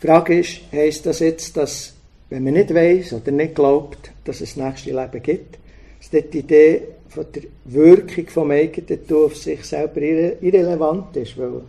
Die 0.00 0.06
Frage 0.06 0.40
ist, 0.40 0.60
heisst 0.70 1.06
das 1.06 1.20
jetzt, 1.20 1.56
dass, 1.56 1.94
wenn 2.30 2.44
man 2.44 2.54
nicht 2.54 2.74
weiß 2.74 3.14
oder 3.14 3.32
nicht 3.32 3.54
glaubt, 3.54 4.12
dass 4.24 4.40
es 4.40 4.54
das 4.54 4.64
nächste 4.64 4.90
Leben 4.90 5.22
gibt, 5.22 5.58
dass 5.98 6.10
die 6.30 6.38
Idee 6.38 6.82
von 7.08 7.26
der 7.34 7.42
Wirkung 7.64 8.26
vom 8.26 8.50
eigenen 8.50 9.06
Tun 9.06 9.24
auf 9.24 9.36
sich 9.36 9.64
selber 9.64 10.00
irre 10.02 10.36
irrelevant 10.40 11.16
ist, 11.16 11.38
weil 11.38 11.62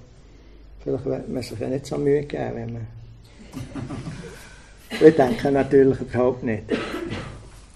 vielleicht 0.83 1.05
wird 1.05 1.29
man 1.29 1.43
sich 1.43 1.59
ja 1.59 1.67
nicht 1.67 1.85
so 1.85 1.97
Mühe 1.97 2.23
geben, 2.23 2.55
wenn 2.55 2.77
wir 4.99 5.11
denken 5.11 5.53
natürlich 5.53 5.99
überhaupt 6.01 6.43
nicht. 6.43 6.63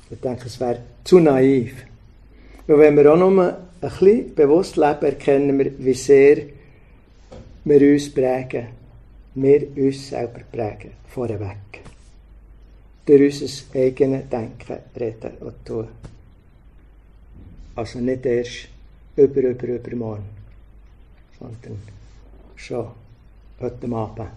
Wir 0.09 0.17
denken, 0.17 0.43
es 0.45 0.59
wäre 0.59 0.79
zu 1.03 1.19
naiv. 1.19 1.73
Weil 2.67 2.79
wenn 2.79 2.97
wir 2.97 3.13
auch 3.13 3.17
nur 3.17 3.57
ein 3.83 3.89
bisschen 3.89 4.35
bewusst 4.35 4.77
leben, 4.77 5.05
erkennen 5.05 5.59
wir, 5.59 5.77
wie 5.77 5.93
sehr 5.93 6.37
wir 7.65 7.93
uns 7.93 8.13
prägen. 8.13 8.67
Wir 9.35 9.67
uns 9.75 10.09
selber 10.09 10.41
prägen, 10.51 10.91
vorweg. 11.07 11.81
Durch 13.05 13.41
unser 13.41 13.79
eigenes 13.79 14.29
Denken, 14.29 14.77
Reden 14.97 15.37
und 15.39 15.65
Tun. 15.65 15.87
Also 17.75 17.99
nicht 17.99 18.25
erst 18.25 18.67
über, 19.15 19.41
über, 19.41 19.67
übermorgen, 19.67 20.23
sondern 21.39 21.81
schon 22.55 22.87
heute 23.59 23.95
Abend, 23.95 24.29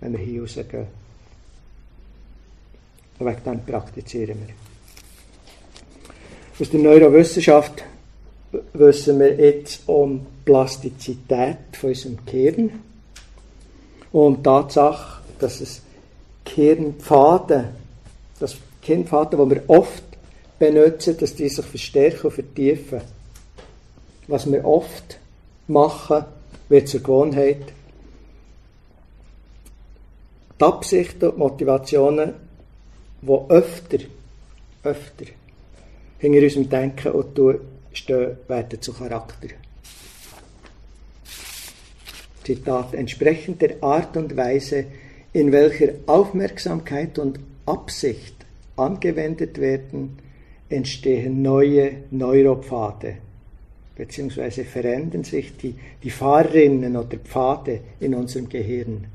wenn 0.00 0.12
wir 0.12 0.20
hier 0.20 0.42
rausgehen. 0.42 0.86
Und 3.18 3.26
wegen 3.26 3.44
dem 3.44 3.64
praktizieren 3.64 4.38
wir. 4.46 4.54
Aus 6.58 6.70
der 6.70 6.80
Neurowissenschaft 6.80 7.84
wissen 8.72 9.20
wir 9.20 9.36
jetzt 9.36 9.88
um 9.88 10.26
Plastizität 10.44 11.58
von 11.72 11.90
unserem 11.90 12.18
Gehirn 12.26 12.70
und 14.12 14.38
die 14.38 14.42
Tatsache, 14.42 15.20
dass 15.38 15.60
es 15.60 15.82
Gehirnpfade, 16.44 17.68
das 18.40 18.56
Gehirnpfade, 18.80 19.36
die 19.36 19.50
wir 19.50 19.62
oft 19.68 20.02
benutzen, 20.58 21.16
dass 21.18 21.34
die 21.34 21.48
sich 21.48 21.64
verstärken 21.64 22.26
und 22.26 22.32
vertiefen. 22.32 23.00
Was 24.26 24.50
wir 24.50 24.64
oft 24.64 25.18
machen, 25.68 26.24
wird 26.68 26.88
zur 26.88 27.00
Gewohnheit. 27.00 27.72
Die 30.58 30.64
Absichten 30.64 31.30
und 31.30 31.38
Motivationen, 31.38 32.34
die 33.22 33.38
öfter, 33.48 33.98
öfter 34.82 35.24
hinter 36.18 36.42
unserem 36.42 36.68
Denken 36.68 37.12
und 37.12 37.34
Tun 37.34 37.60
stehen, 37.92 38.36
werden 38.48 38.80
zu 38.80 38.92
Charakter. 38.92 39.48
Zitat, 42.44 42.94
entsprechend 42.94 43.62
der 43.62 43.82
Art 43.82 44.16
und 44.16 44.36
Weise, 44.36 44.86
in 45.32 45.52
welcher 45.52 45.92
Aufmerksamkeit 46.06 47.18
und 47.18 47.38
Absicht 47.66 48.34
angewendet 48.76 49.58
werden, 49.58 50.18
entstehen 50.68 51.42
neue 51.42 52.04
Neuropfade, 52.10 53.16
beziehungsweise 53.94 54.64
verändern 54.64 55.24
sich 55.24 55.56
die, 55.56 55.74
die 56.02 56.10
Fahrrinnen 56.10 56.96
oder 56.96 57.18
Pfade 57.18 57.80
in 58.00 58.14
unserem 58.14 58.48
Gehirn. 58.48 59.06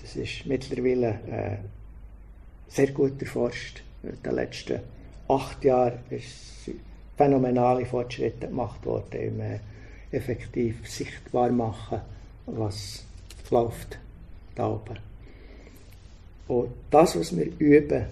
Das 0.00 0.16
ist 0.16 0.46
mittlerweile 0.46 1.08
äh, 1.30 1.56
sehr 2.68 2.88
gut 2.88 3.20
erforscht. 3.20 3.82
In 4.02 4.16
den 4.22 4.34
letzten 4.34 4.80
acht 5.28 5.64
Jahren 5.64 5.98
ist 6.10 6.70
phänomenale 7.22 7.86
Fortschritte 7.86 8.48
gemacht 8.48 8.84
worden 8.84 9.20
im 9.20 9.40
äh, 9.40 9.60
effektiv 10.10 10.88
sichtbar 10.88 11.50
machen, 11.50 12.00
was 12.46 13.04
läuft 13.50 13.98
da 14.56 14.68
oben. 14.68 14.98
Und 16.48 16.70
das, 16.90 17.16
was 17.16 17.36
wir 17.36 17.46
üben, 17.58 18.06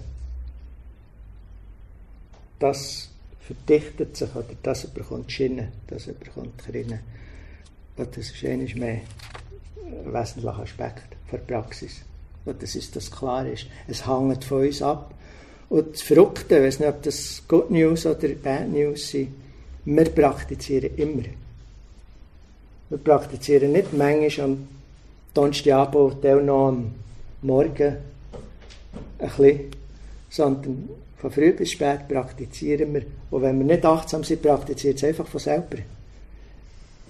das 2.61 3.11
verdichtet 3.41 4.17
sich 4.17 4.33
oder 4.35 4.55
das 4.63 4.87
bekommt 4.87 5.33
Schiene, 5.33 5.73
das 5.89 6.07
bekommt 6.07 6.57
Krinnen. 6.59 7.01
Und 7.97 8.17
das 8.17 8.31
ist 8.31 8.45
eines 8.45 8.77
mehr 8.77 9.01
ein 9.77 10.13
wesentlicher 10.13 10.61
Aspekt 10.61 11.17
der 11.33 11.39
Praxis. 11.39 12.03
Und 12.45 12.63
das 12.63 12.77
ist, 12.77 12.95
dass 12.95 13.11
klar 13.11 13.45
ist. 13.47 13.67
Es 13.89 14.07
hängt 14.07 14.45
von 14.45 14.67
uns 14.67 14.81
ab. 14.81 15.13
Und 15.71 15.95
das 15.95 16.03
Verrückte, 16.03 16.59
ich 16.59 16.65
weiß 16.65 16.81
nicht, 16.81 16.89
ob 16.89 17.03
das 17.03 17.43
Good 17.47 17.71
News 17.71 18.05
oder 18.05 18.29
Bad 18.29 18.69
News 18.69 19.09
sind, 19.09 19.29
wir 19.85 20.05
praktizieren 20.05 20.91
immer. 20.97 21.23
Wir 22.91 22.99
praktizieren 22.99 23.73
nicht 23.73 23.93
manchmal 23.93 24.47
am 24.47 24.69
Donnerstagabend 25.33 26.25
und 26.25 26.45
noch 26.45 26.69
am 26.69 26.91
Morgen 27.43 27.97
ein 29.21 29.29
bisschen, 29.29 29.71
sondern 30.29 30.89
von 31.19 31.31
früh 31.31 31.53
bis 31.53 31.71
spät 31.71 32.09
praktizieren 32.09 32.93
wir. 32.93 33.03
Und 33.31 33.43
wenn 33.43 33.59
wir 33.59 33.67
nicht 33.67 33.85
achtsam 33.85 34.25
sind, 34.25 34.43
praktiziert 34.43 34.97
es 34.97 35.05
einfach 35.05 35.29
von 35.29 35.41
selber. 35.41 35.79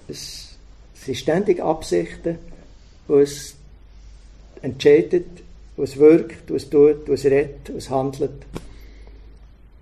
Es 0.07 0.49
sind 0.93 1.17
ständig 1.17 1.61
Absichten, 1.61 2.37
die 3.07 3.13
es 3.13 3.55
entscheidet, 4.61 5.25
was 5.77 5.97
wirkt, 5.97 6.51
was 6.51 6.69
tut, 6.69 7.07
was 7.07 7.25
redet, 7.25 7.73
was 7.73 7.89
handelt. 7.89 8.45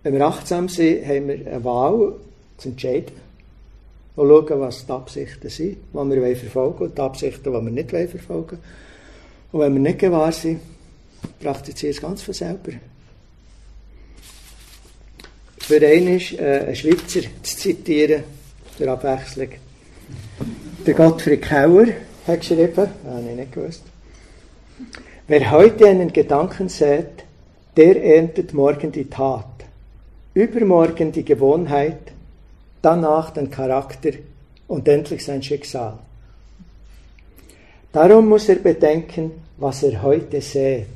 Wenn 0.03 0.13
wir 0.13 0.25
achtsam 0.25 0.69
sind, 0.69 1.05
haben 1.05 1.27
wir 1.27 1.47
eine 1.47 1.63
Wahl 1.63 2.13
zu 2.57 2.69
entscheiden 2.69 3.29
und 4.15 4.27
schauen, 4.27 4.59
was 4.59 4.85
die 4.85 4.91
Absichten 4.91 5.49
sind, 5.49 5.77
die 5.93 6.21
wir 6.21 6.35
verfolgen 6.35 6.83
und 6.85 6.97
die 6.97 7.01
Absichten, 7.01 7.43
die 7.43 7.49
wir 7.49 7.61
nicht 7.61 7.89
verfolgen 7.89 8.57
wollen. 8.57 8.59
Und 9.51 9.59
wenn 9.61 9.73
wir 9.73 9.81
nicht 9.81 9.99
gewahr 9.99 10.31
sind, 10.31 10.59
praktizieren 11.39 11.95
es 11.95 12.01
ganz 12.01 12.21
von 12.21 12.33
selber. 12.33 12.71
Für 15.57 15.85
einen 15.85 16.17
ist 16.17 16.33
äh, 16.33 16.65
ein 16.67 16.75
Schweizer 16.75 17.21
zu 17.43 17.57
zitieren, 17.57 18.23
zur 18.77 18.87
Abwechslung. 18.87 19.49
Der 20.85 20.93
Gottfried 20.93 21.41
Kauer 21.41 21.87
hat 22.25 22.39
geschrieben, 22.39 22.87
habe 23.05 23.29
ich 23.29 23.35
nicht 23.35 23.51
gewusst. 23.51 23.83
Wer 25.29 25.51
heute 25.51 25.87
einen 25.87 26.11
Gedanken 26.11 26.69
sät, 26.69 27.23
der 27.77 28.03
erntet 28.03 28.51
morgen 28.51 28.91
die 28.91 29.05
Tat, 29.05 29.45
übermorgen 30.33 31.11
die 31.11 31.23
Gewohnheit, 31.23 31.99
danach 32.81 33.29
den 33.29 33.51
Charakter 33.51 34.09
und 34.67 34.87
endlich 34.87 35.23
sein 35.23 35.43
Schicksal. 35.43 35.99
Darum 37.91 38.27
muss 38.27 38.49
er 38.49 38.55
bedenken, 38.55 39.33
was 39.57 39.83
er 39.83 40.01
heute 40.01 40.41
sät 40.41 40.87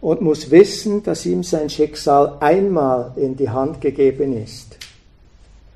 und 0.00 0.22
muss 0.22 0.50
wissen, 0.50 1.04
dass 1.04 1.24
ihm 1.24 1.44
sein 1.44 1.70
Schicksal 1.70 2.36
einmal 2.40 3.12
in 3.14 3.36
die 3.36 3.48
Hand 3.48 3.80
gegeben 3.80 4.42
ist, 4.42 4.76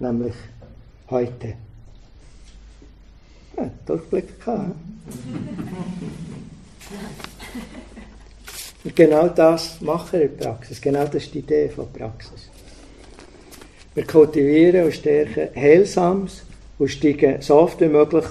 nämlich 0.00 0.34
heute. 1.08 1.54
Ja, 3.56 3.70
Durchblick 3.86 4.44
gehabt. 4.44 4.74
Und 8.84 8.94
genau 8.94 9.28
das 9.28 9.80
machen 9.80 10.12
wir 10.12 10.22
in 10.30 10.36
Praxis. 10.36 10.80
Genau 10.80 11.04
das 11.04 11.24
ist 11.24 11.34
die 11.34 11.38
Idee 11.38 11.68
von 11.68 11.90
Praxis. 11.92 12.48
Wir 13.94 14.06
kultivieren 14.06 14.86
und 14.86 14.94
stärken 14.94 15.48
Heilsames 15.54 16.42
und 16.78 16.88
steigen 16.88 17.40
so 17.40 17.56
oft 17.56 17.80
wie 17.80 17.86
möglich 17.86 18.24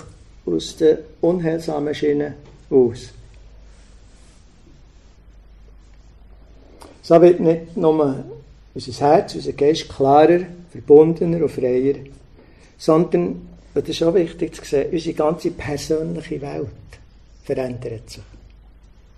aus 0.45 0.75
den 0.77 0.97
unheilsamen 1.21 1.95
Schienen 1.95 2.33
aus. 2.69 3.09
So 7.01 7.21
wird 7.21 7.39
nicht 7.39 7.75
nur 7.75 8.23
unser 8.73 9.07
Herz, 9.07 9.35
unser 9.35 9.53
Geist 9.53 9.89
klarer, 9.89 10.41
verbundener 10.71 11.43
und 11.43 11.51
freier, 11.51 11.95
sondern, 12.77 13.27
und 13.73 13.87
das 13.87 13.89
ist 13.89 14.03
auch 14.03 14.13
wichtig 14.13 14.55
zu 14.55 14.65
sehen, 14.65 14.91
unsere 14.91 15.15
ganze 15.15 15.51
persönliche 15.51 16.41
Welt 16.41 16.67
verändert 17.43 18.09
sich. 18.09 18.23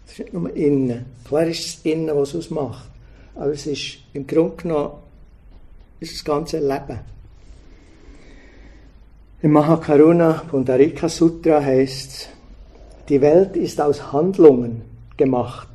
Es 0.06 0.14
ist 0.14 0.20
nicht 0.20 0.34
nur 0.34 0.56
innen. 0.56 1.06
Klar 1.26 1.48
ist 1.48 1.60
es 1.60 1.80
innen, 1.84 2.16
was 2.16 2.30
es 2.30 2.48
ausmacht. 2.48 2.90
Aber 3.36 3.52
es 3.52 3.66
ist 3.66 3.98
im 4.14 4.26
Grunde 4.26 4.56
genommen 4.56 4.92
ist 6.00 6.14
das 6.14 6.24
ganze 6.24 6.60
Leben. 6.60 7.00
Im 9.42 9.52
Mahakaruna 9.52 10.44
Pundarika 10.50 11.10
Sutra 11.10 11.62
heißt 11.62 12.12
es, 12.12 12.30
die 13.10 13.22
Welt 13.22 13.56
ist 13.56 13.80
aus 13.80 14.12
Handlungen 14.12 14.82
gemacht. 15.18 15.68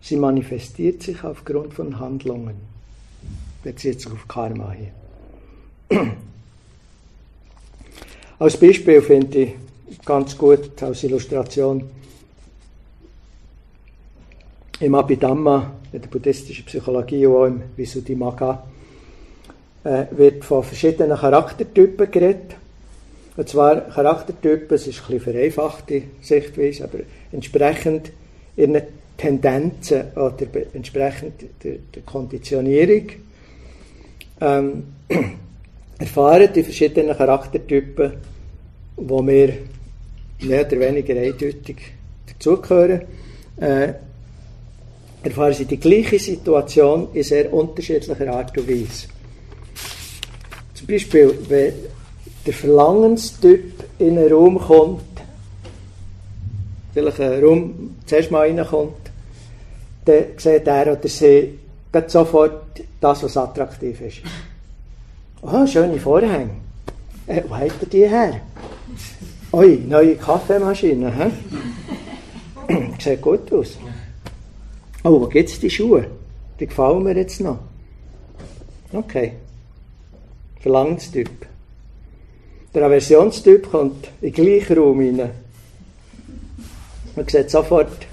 Sie 0.00 0.16
manifestiert 0.16 1.02
sich 1.02 1.24
aufgrund 1.24 1.74
von 1.74 1.98
Handlungen. 1.98 2.54
Bezieht 3.64 4.00
sich 4.00 4.12
auf 4.12 4.28
Karma 4.28 4.72
hier. 5.90 6.00
Als 8.38 8.56
Beispiel 8.56 9.02
finde 9.02 9.38
ich 9.38 9.54
ganz 10.04 10.36
gut 10.36 10.82
als 10.82 11.02
Illustration 11.02 11.88
im 14.80 14.94
Abhidhamma, 14.94 15.72
in 15.92 16.00
der 16.00 16.08
buddhistischen 16.08 16.64
Psychologie 16.66 17.26
und 17.26 17.34
auch 17.34 17.46
im 17.46 17.62
Visuddhimagga, 17.76 18.64
äh, 19.84 20.04
wird 20.10 20.44
von 20.44 20.62
verschiedenen 20.62 21.16
Charaktertypen 21.16 22.10
geredet. 22.10 22.56
Und 23.36 23.48
zwar 23.48 23.82
Charaktertypen, 23.82 24.68
das 24.68 24.86
ist 24.86 25.02
eine 25.08 25.20
vereinfachte 25.20 26.02
Sichtweise, 26.20 26.84
aber 26.84 26.98
entsprechend 27.32 28.10
ihren 28.56 28.82
Tendenzen 29.16 30.12
oder 30.14 30.46
entsprechend 30.74 31.44
der, 31.62 31.76
der 31.94 32.02
Konditionierung 32.02 33.06
ähm, 34.40 34.84
erfahren 35.98 36.48
die 36.54 36.62
verschiedenen 36.62 37.16
Charaktertypen, 37.16 38.12
wo 38.96 39.26
wir 39.26 39.54
mehr 40.40 40.66
oder 40.66 40.80
weniger 40.80 41.14
eindeutig 41.14 41.76
dazugehören, 42.26 43.02
äh, 43.58 43.94
erfahren 45.26 45.54
sie 45.54 45.64
die 45.64 45.78
gleiche 45.78 46.18
Situation 46.18 47.08
in 47.12 47.22
sehr 47.22 47.52
unterschiedlicher 47.52 48.32
Art 48.32 48.56
und 48.56 48.68
Weise. 48.68 49.08
Zum 50.74 50.86
Beispiel, 50.86 51.38
wenn 51.48 51.72
der 52.46 52.52
Verlangenstyp 52.54 53.84
in 53.98 54.18
einen 54.18 54.32
Raum 54.32 54.58
kommt, 54.58 55.02
vielleicht 56.94 57.20
ein 57.20 57.44
Raum 57.44 57.96
zuerst 58.06 58.30
mal 58.30 58.48
reinkommt, 58.48 58.94
dann 60.04 60.24
sieht 60.36 60.66
er 60.66 60.92
oder 60.92 61.08
sie 61.08 61.58
sofort 62.06 62.82
das, 63.00 63.22
was 63.22 63.36
attraktiv 63.36 64.00
ist. 64.00 64.18
Oh, 65.42 65.66
schöne 65.66 65.98
Vorhänge. 65.98 66.50
Äh, 67.26 67.42
wo 67.48 67.56
hat 67.56 67.72
er 67.80 67.86
die 67.86 68.08
her? 68.08 68.40
Ui, 69.52 69.78
neue 69.88 70.14
Kaffeemaschine. 70.16 71.12
Hä? 71.16 71.30
Sieht 72.98 73.22
gut 73.22 73.52
aus. 73.52 73.78
Oh, 75.08 75.20
wo 75.20 75.26
gibt 75.28 75.48
es 75.48 75.60
die 75.60 75.70
Schuhe? 75.70 76.04
Die 76.58 76.66
gefallen 76.66 77.04
mir 77.04 77.14
jetzt 77.14 77.40
noch. 77.40 77.60
Okay. 78.92 79.34
Verlangenstyp. 80.58 81.30
Der 82.74 82.82
Aversionstyp 82.82 83.70
kommt 83.70 84.08
in 84.20 84.32
den 84.32 84.44
gleichen 84.44 84.76
Raum 84.76 84.98
rein. 84.98 85.30
Man 87.14 87.28
sieht 87.28 87.50
sofort, 87.50 88.04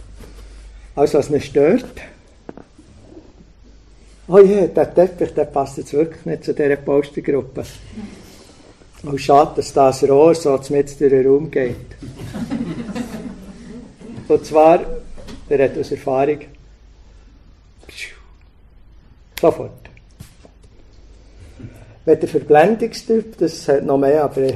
alles 0.94 1.16
was 1.16 1.32
mich 1.32 1.46
stört. 1.46 1.96
Oh 4.28 4.38
je, 4.38 4.68
der 4.68 4.94
Teppich, 4.94 5.34
der 5.34 5.46
passt 5.46 5.80
jetzt 5.80 5.94
wirklich 5.94 6.24
nicht 6.28 6.44
zu 6.44 6.54
dieser 6.54 6.76
Postergruppe. 6.76 7.66
Oh, 9.04 9.18
schade, 9.18 9.54
dass 9.56 9.74
das 9.74 10.08
Rohr 10.08 10.36
so 10.36 10.60
mit 10.70 11.00
durch 11.02 11.10
den 11.10 11.28
Raum 11.28 11.50
geht. 11.50 11.76
Und 14.28 14.46
zwar, 14.46 14.80
der 15.50 15.64
hat 15.64 15.78
aus 15.78 15.92
Erfahrung, 15.92 16.38
sofort. 19.44 19.72
Wenn 22.06 22.20
der 22.20 22.30
Verblendungstyp, 22.30 23.38
das 23.38 23.68
hat 23.68 23.84
noch 23.86 23.98
mehr, 23.98 24.24
aber 24.24 24.42
ich 24.42 24.56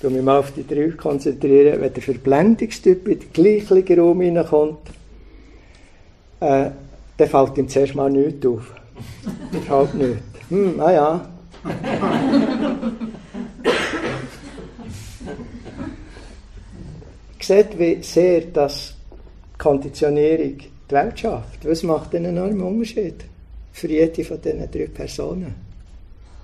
konzentriere 0.00 0.10
mich 0.10 0.22
mal 0.22 0.38
auf 0.38 0.52
die 0.52 0.66
drei 0.66 0.90
konzentrieren, 0.90 1.80
wenn 1.80 1.92
der 1.92 2.02
Verblendungstyp 2.02 3.08
in 3.08 3.18
den 3.20 3.32
gleichen 3.32 4.00
Raum 4.00 4.20
hineinkommt, 4.20 4.88
äh, 6.40 6.70
dann 7.16 7.28
fällt 7.28 7.58
ihm 7.58 7.68
zuerst 7.68 7.94
mal 7.94 8.10
nichts 8.10 8.46
auf. 8.46 8.72
Überhaupt 9.52 9.94
nicht. 9.94 10.18
Hm, 10.50 10.80
ah 10.80 10.92
ja. 10.92 11.28
Seht, 17.40 17.78
wie 17.78 18.02
sehr 18.02 18.42
das 18.42 18.94
Konditionierung 19.56 20.58
die 20.58 20.94
Welt 20.94 21.18
schafft. 21.18 21.66
Was 21.66 21.82
macht 21.82 22.14
einen 22.14 22.36
enormen 22.36 22.60
Unterschied 22.60 23.24
für 23.78 23.88
jede 23.88 24.24
von 24.24 24.40
diesen 24.40 24.70
drei 24.70 24.86
Personen? 24.86 25.54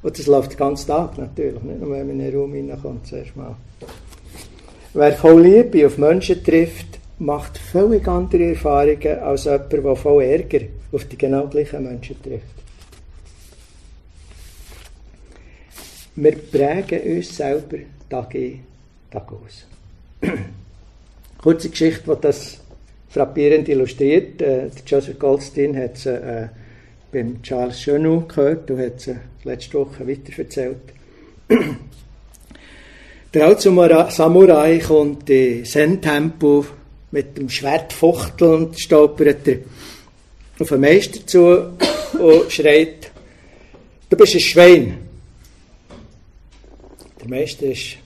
Und 0.03 0.18
das 0.18 0.27
läuft 0.27 0.53
den 0.53 0.59
ganzen 0.59 0.87
Tag 0.87 1.16
natürlich, 1.18 1.62
nicht 1.62 1.81
nur 1.81 1.90
wenn 1.90 2.07
man 2.07 2.20
in 2.20 2.27
einen 2.27 2.37
Raum 2.37 2.53
hineinkommt, 2.55 3.07
zuerst 3.07 3.35
mal. 3.37 3.57
Wer 4.92 5.12
voll 5.14 5.42
Liebe 5.42 5.87
auf 5.87 5.99
Menschen 5.99 6.44
trifft, 6.44 6.99
macht 7.18 7.59
völlig 7.59 8.07
andere 8.07 8.51
Erfahrungen 8.51 9.18
als 9.20 9.44
jemand, 9.44 9.73
der 9.73 9.97
voll 9.97 10.23
Ärger 10.23 10.66
auf 10.92 11.05
die 11.07 11.18
genau 11.18 11.47
gleichen 11.49 11.83
Menschen 11.85 12.20
trifft. 12.23 12.44
Wir 16.16 16.37
prägen 16.37 17.16
uns 17.16 17.37
selber 17.37 17.79
Tag 18.09 18.35
ein, 18.35 18.61
Tag 19.11 19.33
aus. 19.33 19.66
Kurze 21.38 21.70
Geschichte, 21.70 22.14
die 22.14 22.20
das 22.20 22.61
frappierend 23.09 23.68
illustriert. 23.68 24.40
Äh, 24.40 24.70
Joseph 24.87 25.18
Goldstein 25.18 25.77
hat 25.77 25.97
sie 25.97 26.11
äh, 26.11 26.49
beim 27.14 27.40
Charles 27.42 27.79
Chenou 27.79 28.27
gehört 28.27 28.68
und 28.72 28.81
hat 28.81 29.00
sie 29.00 29.16
letzte 29.44 29.79
Woche 29.79 30.07
weiterverzählt. 30.07 30.83
Der 33.33 33.46
alte 33.46 33.62
Samurai 34.11 34.79
kommt 34.79 35.31
in 35.31 35.64
Zen-Tempo 35.64 36.66
mit 37.12 37.38
dem 37.38 37.48
Schwert 37.48 37.92
fuchtelnd, 37.92 38.79
stolpert 38.79 39.46
er 39.46 39.59
auf 40.59 40.68
den 40.68 40.81
Meister 40.81 41.24
zu 41.27 41.77
und 42.18 42.53
schreit, 42.53 43.11
du 44.11 44.16
bist 44.16 44.35
ein 44.35 44.40
Schwein. 44.40 44.98
Der 47.20 47.29
Meister 47.29 47.66
ist 47.66 47.96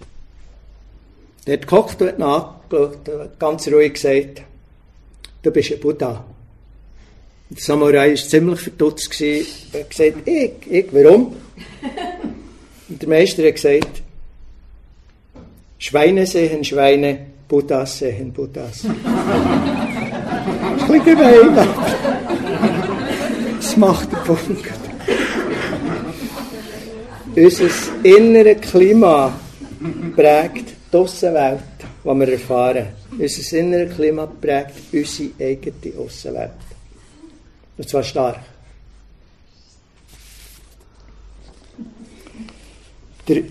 dort 1.46 1.66
gehockt 1.66 2.02
und 2.02 2.22
hat 2.24 2.72
und 2.72 3.38
ganz 3.38 3.68
ruhig 3.68 3.94
gesagt, 3.94 4.42
du 5.42 5.50
bist 5.50 5.72
ein 5.72 5.80
Buddha. 5.80 6.24
Der 7.50 7.62
Samurai 7.62 8.10
war 8.10 8.16
ziemlich 8.16 8.60
verdutzt. 8.60 9.20
Er 9.20 9.44
hat 9.80 9.90
gesagt, 9.90 10.28
ich, 10.28 10.52
ich, 10.70 10.86
warum? 10.92 11.34
Und 12.88 13.02
der 13.02 13.08
Meister 13.08 13.46
hat 13.46 13.54
gesagt, 13.54 14.02
Schweine 15.78 16.26
sehen 16.26 16.64
Schweine, 16.64 17.18
Buddhas 17.48 17.98
sehen 17.98 18.32
Buddhas. 18.32 18.82
das 18.82 18.92
ist 20.82 20.90
ein 20.90 21.02
bisschen 21.02 21.68
Das 23.56 23.76
macht 23.76 24.12
den 24.12 24.18
Punkt. 24.24 24.72
Unser 27.36 27.70
inneres 28.02 28.60
Klima 28.60 29.32
prägt 30.16 30.74
die 30.92 30.96
Aussenwelt, 30.96 31.60
die 32.02 32.08
wir 32.08 32.32
erfahren. 32.32 32.86
Unser 33.16 33.58
inneres 33.58 33.94
Klima 33.94 34.26
prägt 34.26 34.72
unsere 34.92 35.30
eigene 35.40 35.98
Aussenwelt. 35.98 36.67
Und 37.78 37.88
zwar 37.88 38.02
stark. 38.02 38.40
Der 43.28 43.42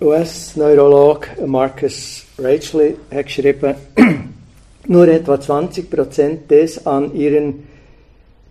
US-Neurolog 0.00 1.28
Marcus 1.46 2.24
Rachley 2.38 2.96
hat 3.10 3.26
geschrieben, 3.26 3.74
nur 4.86 5.06
etwa 5.08 5.34
20% 5.34 6.46
des 6.48 6.86
an 6.86 7.14
ihren 7.14 7.68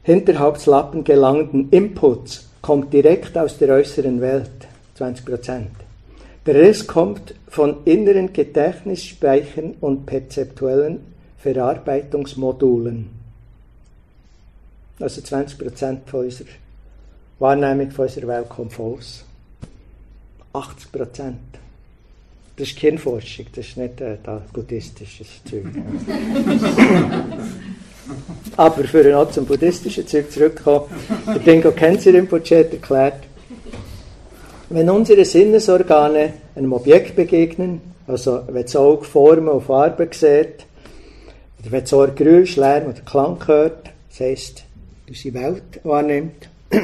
Hinterhauptslappen 0.03 1.03
gelangenden 1.03 1.69
Inputs 1.71 2.49
kommt 2.61 2.93
direkt 2.93 3.37
aus 3.37 3.57
der 3.57 3.69
äußeren 3.69 4.21
Welt, 4.21 4.51
20%. 4.99 5.63
Der 6.45 6.55
Rest 6.55 6.87
kommt 6.87 7.33
von 7.47 7.77
inneren 7.85 8.33
Gedächtnisspeichern 8.33 9.75
und 9.79 10.05
perzeptuellen 10.05 10.99
Verarbeitungsmodulen. 11.37 13.20
Also 15.01 15.21
20% 15.21 15.97
von 16.05 16.25
unserer 16.25 16.47
Wahrnehmung 17.39 17.91
von 17.91 18.05
unserer 18.05 18.27
Welt 18.27 18.49
kommt 18.49 18.73
von 18.73 18.93
uns. 18.93 19.23
80%. 20.53 21.33
Das 22.57 22.67
ist 22.67 22.77
Hirnforschung, 22.77 23.45
das 23.55 23.65
ist 23.65 23.77
nicht 23.77 24.01
äh, 24.01 24.17
buddhistisches 24.53 25.27
Zeug. 25.49 25.65
Aber 28.57 28.83
für 28.83 29.17
ein 29.17 29.31
zum 29.31 29.45
buddhistischen 29.45 30.05
Zeug 30.07 30.31
zurückkommen, 30.31 30.85
der 31.27 31.39
Dingo 31.39 31.71
Kenzer 31.71 32.13
Rinpoche 32.13 32.59
hat 32.59 32.71
erklärt, 32.71 33.23
wenn 34.69 34.89
unsere 34.89 35.25
Sinnesorgane 35.25 36.33
einem 36.55 36.73
Objekt 36.73 37.15
begegnen, 37.15 37.81
also 38.07 38.41
wenn 38.47 38.63
das 38.63 38.75
Auge 38.75 39.05
Formen 39.05 39.49
und 39.49 39.63
Farben 39.63 40.09
sieht, 40.11 40.65
oder 41.59 41.71
wenn 41.71 41.81
das 41.81 41.93
Ohr 41.93 42.07
Geräusch, 42.09 42.55
Lärm 42.55 42.89
oder 42.89 43.01
Klang 43.01 43.37
hört, 43.47 43.89
das 44.09 44.19
heisst, 44.19 44.63
unsere 45.11 45.33
Welt 45.33 45.81
wahrnimmt, 45.83 46.49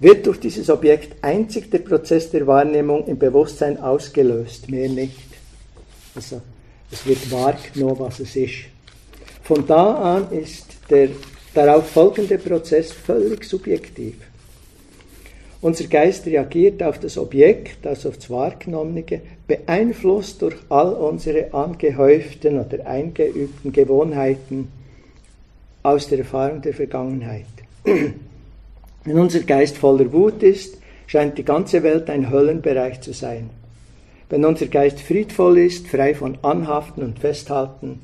wird 0.00 0.26
durch 0.26 0.38
dieses 0.38 0.70
Objekt 0.70 1.16
einzig 1.24 1.68
der 1.68 1.80
Prozess 1.80 2.30
der 2.30 2.46
Wahrnehmung 2.46 3.04
im 3.08 3.18
Bewusstsein 3.18 3.78
ausgelöst, 3.78 4.70
mehr 4.70 4.88
nicht. 4.88 5.18
Also 6.14 6.40
es 6.90 7.04
wird 7.04 7.30
wahrgenommen, 7.32 7.98
was 7.98 8.20
es 8.20 8.36
ist. 8.36 8.58
Von 9.42 9.66
da 9.66 10.16
an 10.16 10.30
ist 10.30 10.66
der 10.88 11.08
darauf 11.52 11.90
folgende 11.90 12.38
Prozess 12.38 12.92
völlig 12.92 13.44
subjektiv. 13.44 14.14
Unser 15.62 15.88
Geist 15.88 16.26
reagiert 16.26 16.80
auf 16.80 17.00
das 17.00 17.18
Objekt, 17.18 17.86
also 17.88 18.10
auf 18.10 18.18
das 18.18 18.30
Wahrgenommene, 18.30 19.20
beeinflusst 19.48 20.40
durch 20.42 20.54
all 20.68 20.92
unsere 20.94 21.52
angehäuften 21.52 22.60
oder 22.60 22.86
eingeübten 22.86 23.72
Gewohnheiten 23.72 24.68
aus 25.82 26.08
der 26.08 26.18
Erfahrung 26.18 26.62
der 26.62 26.74
Vergangenheit. 26.74 27.46
Wenn 29.04 29.18
unser 29.18 29.40
Geist 29.40 29.78
voller 29.78 30.12
Wut 30.12 30.42
ist, 30.42 30.78
scheint 31.06 31.38
die 31.38 31.44
ganze 31.44 31.82
Welt 31.82 32.10
ein 32.10 32.30
Höllenbereich 32.30 33.00
zu 33.00 33.12
sein. 33.12 33.50
Wenn 34.28 34.44
unser 34.44 34.66
Geist 34.66 35.00
friedvoll 35.00 35.58
ist, 35.58 35.88
frei 35.88 36.14
von 36.14 36.38
Anhaften 36.42 37.02
und 37.02 37.18
Festhalten, 37.18 38.00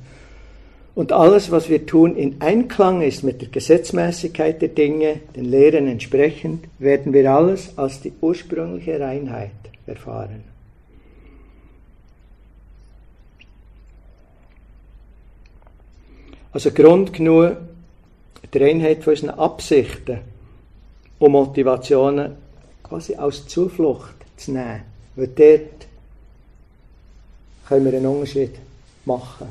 und 0.96 1.12
alles, 1.12 1.50
was 1.50 1.68
wir 1.68 1.84
tun, 1.84 2.16
in 2.16 2.40
Einklang 2.40 3.02
ist 3.02 3.22
mit 3.22 3.42
der 3.42 3.50
Gesetzmäßigkeit 3.50 4.62
der 4.62 4.70
Dinge, 4.70 5.20
den 5.36 5.44
Lehren 5.44 5.88
entsprechend, 5.88 6.64
werden 6.78 7.12
wir 7.12 7.30
alles 7.30 7.76
als 7.76 8.00
die 8.00 8.14
ursprüngliche 8.22 8.98
Reinheit 8.98 9.50
erfahren. 9.86 10.55
Also 16.56 16.70
Grund 16.70 17.12
genug, 17.12 17.58
die 18.54 18.56
Reinheit 18.56 19.04
von 19.04 19.12
unseren 19.12 19.28
Absichten 19.28 20.20
und 21.18 21.32
Motivationen 21.32 22.34
quasi 22.82 23.14
als 23.14 23.46
Zuflucht 23.46 24.14
zu 24.38 24.52
nehmen. 24.52 24.80
Weil 25.16 25.28
dort 25.28 25.86
können 27.68 27.84
wir 27.84 27.92
einen 27.92 28.06
Unterschied 28.06 28.54
machen. 29.04 29.48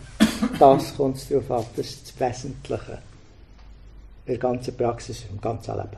Das 0.58 0.98
kommt 0.98 1.30
darauf 1.30 1.52
ab, 1.52 1.68
das 1.76 1.86
ist 1.86 2.08
das 2.08 2.20
Wesentliche 2.20 2.98
in 4.26 4.34
der 4.34 4.38
ganzen 4.40 4.76
Praxis, 4.76 5.26
im 5.30 5.40
ganzen 5.40 5.76
Leben. 5.76 5.98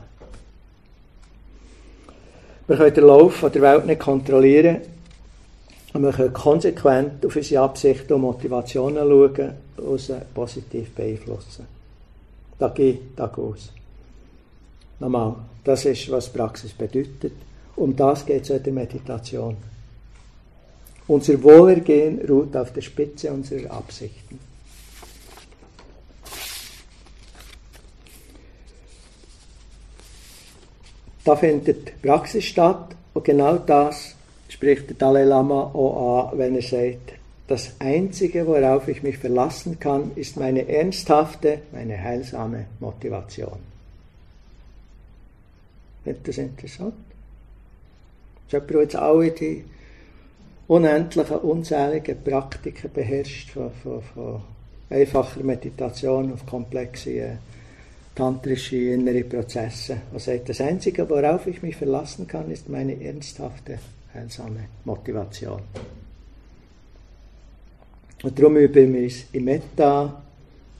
Wir 2.66 2.76
können 2.76 2.94
den 2.94 3.04
Lauf 3.04 3.46
der 3.50 3.62
Welt 3.62 3.86
nicht 3.86 4.00
kontrollieren, 4.00 4.82
wir 6.02 6.12
können 6.12 6.32
konsequent 6.32 7.24
auf 7.24 7.36
unsere 7.36 7.62
Absichten 7.62 8.12
und 8.12 8.20
Motivationen 8.20 9.08
schauen 9.08 9.52
und 9.76 10.00
sie 10.00 10.20
positiv 10.34 10.90
beeinflussen. 10.90 11.66
Tag 12.58 12.78
ein, 12.78 12.98
Tag 13.16 13.38
aus. 13.38 13.72
Nochmal, 15.00 15.34
das 15.64 15.84
ist, 15.84 16.10
was 16.10 16.28
Praxis 16.28 16.72
bedeutet. 16.72 17.32
Um 17.76 17.94
das 17.94 18.26
geht 18.26 18.42
es 18.42 18.50
in 18.50 18.62
der 18.62 18.72
Meditation. 18.72 19.56
Unser 21.06 21.42
Wohlergehen 21.42 22.20
ruht 22.28 22.56
auf 22.56 22.72
der 22.72 22.82
Spitze 22.82 23.32
unserer 23.32 23.70
Absichten. 23.70 24.38
Da 31.24 31.36
findet 31.36 32.00
Praxis 32.02 32.44
statt 32.44 32.94
und 33.14 33.24
genau 33.24 33.56
das 33.58 34.14
spricht 34.58 34.90
der 34.90 34.96
Dalai 34.96 35.22
Lama 35.22 35.70
an, 36.32 36.36
wenn 36.36 36.56
er 36.56 36.62
sagt, 36.62 37.12
das 37.46 37.76
Einzige, 37.78 38.44
worauf 38.44 38.88
ich 38.88 39.04
mich 39.04 39.16
verlassen 39.16 39.78
kann, 39.78 40.10
ist 40.16 40.36
meine 40.36 40.68
ernsthafte, 40.68 41.60
meine 41.70 42.02
heilsame 42.02 42.66
Motivation. 42.80 43.60
Wird 46.02 46.26
das 46.26 46.38
interessant? 46.38 46.94
Ist 48.46 48.52
jemand, 48.52 48.70
der 48.70 48.82
jetzt 48.82 48.96
alle 48.96 49.30
die 49.30 49.64
unendlichen, 50.66 51.36
unzähligen 51.36 52.24
Praktiken 52.24 52.90
beherrscht, 52.92 53.50
von, 53.50 53.70
von, 53.80 54.02
von 54.02 54.42
einfacher 54.90 55.44
Meditation 55.44 56.32
auf 56.32 56.44
komplexe 56.46 57.10
äh, 57.10 57.36
tantrische 58.16 58.76
innere 58.76 59.22
Prozesse. 59.22 59.98
Er 60.12 60.18
sagt, 60.18 60.48
das 60.48 60.60
Einzige, 60.60 61.08
worauf 61.08 61.46
ich 61.46 61.62
mich 61.62 61.76
verlassen 61.76 62.26
kann, 62.26 62.50
ist 62.50 62.68
meine 62.68 63.00
ernsthafte, 63.00 63.78
heilsame 64.18 64.68
Motivation. 64.84 65.62
Und 68.22 68.38
darum 68.38 68.56
üben 68.56 68.94
wir 68.94 69.06
es 69.06 69.26
im 69.32 69.44
Metta, 69.44 70.22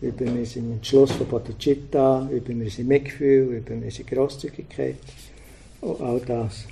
üben 0.01 0.35
wir 0.35 0.43
es 0.43 0.57
im 0.57 0.73
Entschluss 0.73 1.13
von 1.13 1.29
Bodhicitta, 1.29 2.29
üben 2.31 2.61
wir 2.61 2.67
es 2.67 2.79
im 2.79 2.89
Mitgefühl, 2.89 3.57
üben 3.59 3.81
wir 3.81 3.89
es 3.89 3.99
in 3.99 4.07
Grosszügigkeit 4.07 4.97
und 5.81 6.01
all 6.01 6.21
das. 6.21 6.65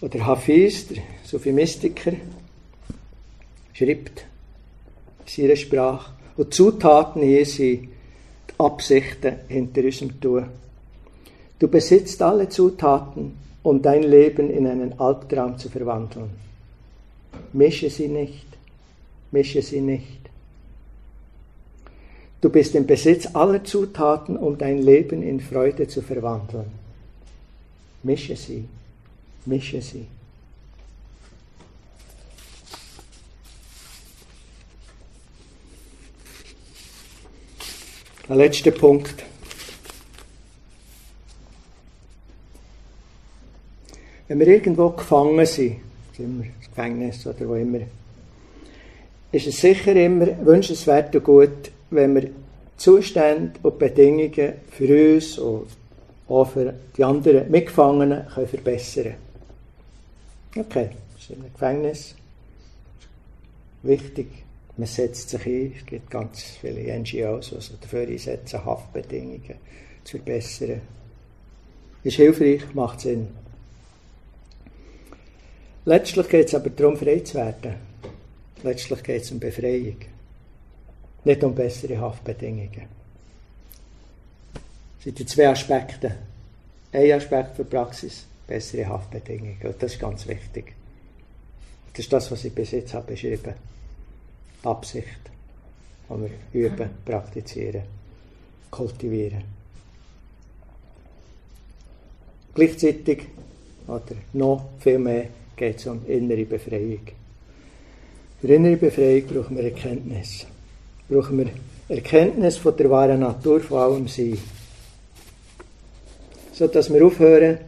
Oder 0.00 0.26
Hafiz, 0.26 0.88
der 0.88 1.02
Sophistiker, 1.24 2.12
schreibt 3.72 4.24
in 5.26 5.26
seiner 5.26 5.56
Sprache, 5.56 6.12
und 6.36 6.52
Zutaten 6.52 7.22
hier 7.22 7.46
sind 7.46 7.88
die 8.50 8.58
Absichten 8.58 9.36
hinter 9.48 9.82
unserem 9.82 10.20
Tun. 10.20 10.46
Du 11.58 11.68
besitzt 11.68 12.20
alle 12.20 12.48
Zutaten, 12.48 13.45
um 13.66 13.82
dein 13.82 14.04
Leben 14.04 14.48
in 14.48 14.64
einen 14.64 15.00
Albtraum 15.00 15.58
zu 15.58 15.68
verwandeln. 15.68 16.30
Mische 17.52 17.90
sie 17.90 18.06
nicht, 18.06 18.46
mische 19.32 19.60
sie 19.60 19.80
nicht. 19.80 20.20
Du 22.40 22.48
bist 22.48 22.76
im 22.76 22.86
Besitz 22.86 23.34
aller 23.34 23.64
Zutaten, 23.64 24.36
um 24.36 24.56
dein 24.56 24.78
Leben 24.78 25.20
in 25.20 25.40
Freude 25.40 25.88
zu 25.88 26.00
verwandeln. 26.00 26.70
Mische 28.04 28.36
sie 28.36 28.68
mische 29.46 29.80
sie. 29.80 30.06
Der 38.28 38.36
letzte 38.36 38.72
Punkt. 38.72 39.24
Wenn 44.28 44.40
wir 44.40 44.48
irgendwo 44.48 44.90
gefangen 44.90 45.46
sind, 45.46 45.76
sind 46.16 46.42
wir 46.42 46.50
das 46.58 46.68
Gefängnis 46.68 47.26
oder 47.26 47.48
wo 47.48 47.54
immer, 47.54 47.80
ist 49.32 49.46
es 49.46 49.60
sicher 49.60 49.94
immer 49.94 50.26
wünschenswert 50.44 51.14
und 51.14 51.24
gut, 51.24 51.70
wenn 51.90 52.14
wir 52.14 52.30
Zustände 52.76 53.52
und 53.62 53.78
Bedingungen 53.78 54.54
für 54.70 55.14
uns 55.14 55.38
und 55.38 55.66
auch 56.28 56.48
für 56.48 56.74
die 56.96 57.04
anderen 57.04 57.50
Mitgefangenen 57.50 58.26
können 58.26 58.48
verbessern 58.48 59.14
können. 60.52 60.66
Okay, 60.66 60.88
ist 61.18 61.30
in 61.30 61.36
einem 61.36 61.52
Gefängnis. 61.52 62.14
Wichtig, 63.82 64.26
man 64.76 64.86
setzt 64.86 65.30
sich 65.30 65.46
ein. 65.46 65.72
Es 65.76 65.86
gibt 65.86 66.10
ganz 66.10 66.42
viele 66.60 66.98
NGOs, 66.98 67.50
die 67.50 67.60
sich 67.60 67.80
dafür 67.80 68.00
einsetzen, 68.00 68.64
Haftbedingungen 68.64 69.54
zu 70.04 70.16
verbessern. 70.16 70.80
Ist 72.02 72.16
hilfreich, 72.16 72.62
macht 72.74 73.00
Sinn. 73.00 73.28
Letztlich 75.86 76.28
geht 76.28 76.48
es 76.48 76.54
aber 76.54 76.70
darum, 76.70 76.96
frei 76.96 77.20
zu 77.20 77.34
werden. 77.34 77.76
Letztlich 78.64 79.02
geht 79.04 79.22
es 79.22 79.30
um 79.30 79.38
Befreiung. 79.38 79.96
Nicht 81.24 81.44
um 81.44 81.54
bessere 81.54 82.00
Haftbedingungen. 82.00 82.88
Das 84.96 85.04
sind 85.04 85.18
die 85.20 85.26
zwei 85.26 85.48
Aspekte. 85.48 86.16
Ein 86.92 87.12
Aspekt 87.12 87.54
für 87.54 87.64
Praxis 87.64 88.26
bessere 88.48 88.88
Haftbedingungen. 88.88 89.60
Und 89.62 89.80
das 89.80 89.92
ist 89.92 90.00
ganz 90.00 90.26
wichtig. 90.26 90.74
Das 91.92 92.00
ist 92.00 92.12
das, 92.12 92.30
was 92.32 92.44
ich 92.44 92.52
bis 92.52 92.72
jetzt 92.72 92.92
habe 92.92 93.12
beschrieben 93.12 93.54
habe. 94.64 94.76
Absicht, 94.76 95.20
die 96.08 96.14
wir 96.20 96.30
üben, 96.66 96.90
praktizieren, 97.04 97.82
kultivieren. 98.72 99.44
Gleichzeitig, 102.54 103.28
oder 103.86 104.16
noch 104.32 104.68
viel 104.80 104.98
mehr, 104.98 105.28
geht 105.56 105.78
es 105.78 105.86
um 105.86 106.00
innere 106.06 106.44
Befreiung. 106.44 107.00
Für 108.40 108.48
innere 108.48 108.76
Befreiung 108.76 109.26
brauchen 109.26 109.56
wir 109.56 109.64
Erkenntnis. 109.64 110.46
Brauchen 111.08 111.38
wir 111.38 111.50
Erkenntnis 111.88 112.58
von 112.58 112.76
der 112.76 112.90
wahren 112.90 113.20
Natur 113.20 113.60
von 113.60 113.78
allem 113.78 114.08
Sein. 114.08 114.38
So 116.52 116.66
dass 116.66 116.92
wir 116.92 117.04
aufhören, 117.04 117.58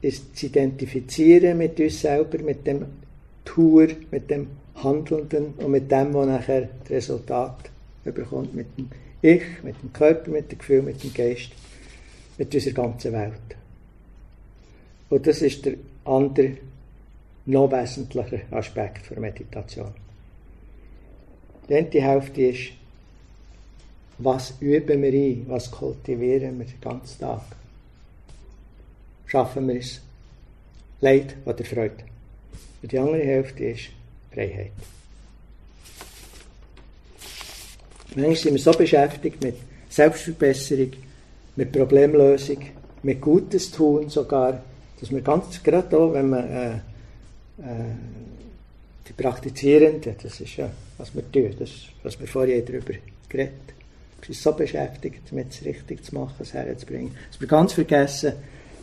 ist 0.00 0.36
zu 0.36 0.46
identifizieren 0.46 1.58
mit 1.58 1.78
uns 1.78 2.00
selber, 2.00 2.38
mit 2.42 2.66
dem 2.66 2.84
Tour, 3.44 3.88
mit 4.10 4.30
dem 4.30 4.48
Handelnden 4.74 5.54
und 5.56 5.70
mit 5.70 5.90
dem, 5.90 6.12
was 6.14 6.26
nachher 6.26 6.68
das 6.82 6.90
Resultat 6.90 7.70
überkommt, 8.04 8.54
mit 8.54 8.66
dem 8.76 8.88
Ich, 9.22 9.42
mit 9.62 9.80
dem 9.80 9.92
Körper, 9.92 10.30
mit 10.30 10.50
dem 10.50 10.58
Gefühl, 10.58 10.82
mit 10.82 11.02
dem 11.02 11.14
Geist, 11.14 11.50
mit 12.38 12.52
unserer 12.52 12.74
ganzen 12.74 13.12
Welt. 13.12 13.56
Und 15.08 15.26
das 15.26 15.42
ist 15.42 15.64
der 15.64 15.74
andere, 16.04 16.56
noch 17.46 17.70
wesentliche 17.70 18.42
Aspekt 18.50 19.10
der 19.10 19.20
Meditation. 19.20 19.92
Die 21.68 21.74
eine 21.74 21.90
Hälfte 21.90 22.42
ist, 22.42 22.72
was 24.18 24.54
üben 24.60 25.02
wir 25.02 25.12
ein, 25.12 25.44
was 25.48 25.70
kultivieren 25.70 26.58
wir 26.58 26.66
den 26.66 26.80
ganzen 26.80 27.20
Tag 27.20 27.42
schaffen 29.32 29.66
wir 29.66 29.76
es. 29.76 30.00
Leid 31.00 31.36
oder 31.46 31.64
Freude. 31.64 32.04
Und 32.82 32.92
die 32.92 32.98
andere 32.98 33.22
Hälfte 33.22 33.64
ist 33.64 33.88
Freiheit. 34.30 34.72
Manchmal 38.14 38.36
sind 38.36 38.54
wir 38.54 38.60
so 38.60 38.72
beschäftigt 38.72 39.42
mit 39.42 39.56
Selbstverbesserung, 39.88 40.92
mit 41.56 41.72
Problemlösung, 41.72 42.58
mit 43.02 43.20
Gutes 43.22 43.70
tun 43.70 44.10
sogar, 44.10 44.62
dass 45.00 45.10
wir 45.10 45.22
ganz 45.22 45.62
gerade 45.62 45.98
auch, 45.98 46.12
wenn 46.12 46.28
man 46.28 46.48
äh, 46.48 46.78
die 47.58 49.12
Praktizierenden, 49.12 50.16
das 50.22 50.40
ist 50.40 50.56
ja, 50.56 50.70
was 50.98 51.14
wir 51.14 51.30
tun, 51.30 51.54
das, 51.58 51.70
was 52.02 52.18
wir 52.18 52.26
vorher 52.26 52.62
darüber 52.62 52.94
geredet 53.28 53.72
wir 54.28 54.34
sind 54.34 54.42
so 54.42 54.52
beschäftigt, 54.52 55.20
damit 55.30 55.50
es 55.50 55.64
richtig 55.64 56.04
zu 56.04 56.14
machen, 56.14 56.34
es 56.38 56.54
herzubringen, 56.54 57.16
dass 57.30 57.40
wir 57.40 57.48
ganz 57.48 57.72
vergessen, 57.72 58.34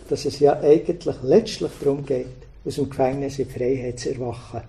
dass 0.09 0.25
es 0.25 0.39
ja 0.39 0.59
eigentlich 0.59 1.15
letztlich 1.23 1.71
darum 1.79 2.05
geht, 2.05 2.25
aus 2.65 2.75
dem 2.75 2.89
Gefängnis 2.89 3.39
in 3.39 3.49
Freiheit 3.49 3.99
zu 3.99 4.09
erwachen. 4.13 4.61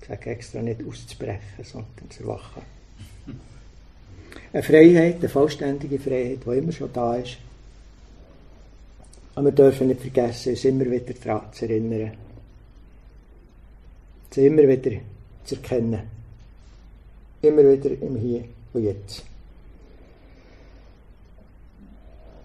Ich 0.00 0.08
sage 0.08 0.30
extra 0.30 0.62
nicht 0.62 0.80
auszubrechen, 0.86 1.64
sondern 1.64 2.10
zu 2.10 2.22
erwachen. 2.22 2.62
Eine 4.52 4.62
Freiheit, 4.62 5.16
eine 5.16 5.28
vollständige 5.28 5.98
Freiheit, 5.98 6.38
die 6.46 6.58
immer 6.58 6.72
schon 6.72 6.92
da 6.92 7.16
ist. 7.16 7.36
Aber 9.34 9.46
wir 9.46 9.52
dürfen 9.52 9.88
nicht 9.88 10.00
vergessen, 10.00 10.50
uns 10.50 10.64
immer 10.64 10.86
wieder 10.86 11.12
daran 11.12 11.52
zu 11.52 11.64
erinnern. 11.64 12.12
Sie 14.30 14.46
immer 14.46 14.68
wieder 14.68 15.00
zu 15.44 15.56
erkennen. 15.56 16.00
Immer 17.42 17.62
wieder 17.70 17.90
im 17.90 18.16
Hier 18.16 18.44
und 18.72 18.84
Jetzt. 18.84 19.24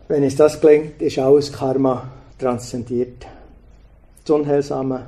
Wenn 0.08 0.24
uns 0.24 0.36
das 0.36 0.60
gelingt, 0.60 1.02
ist 1.02 1.18
alles 1.18 1.52
Karma 1.52 2.12
transzendiert. 2.38 3.26
Das 4.24 4.36
Unheilsame 4.36 5.08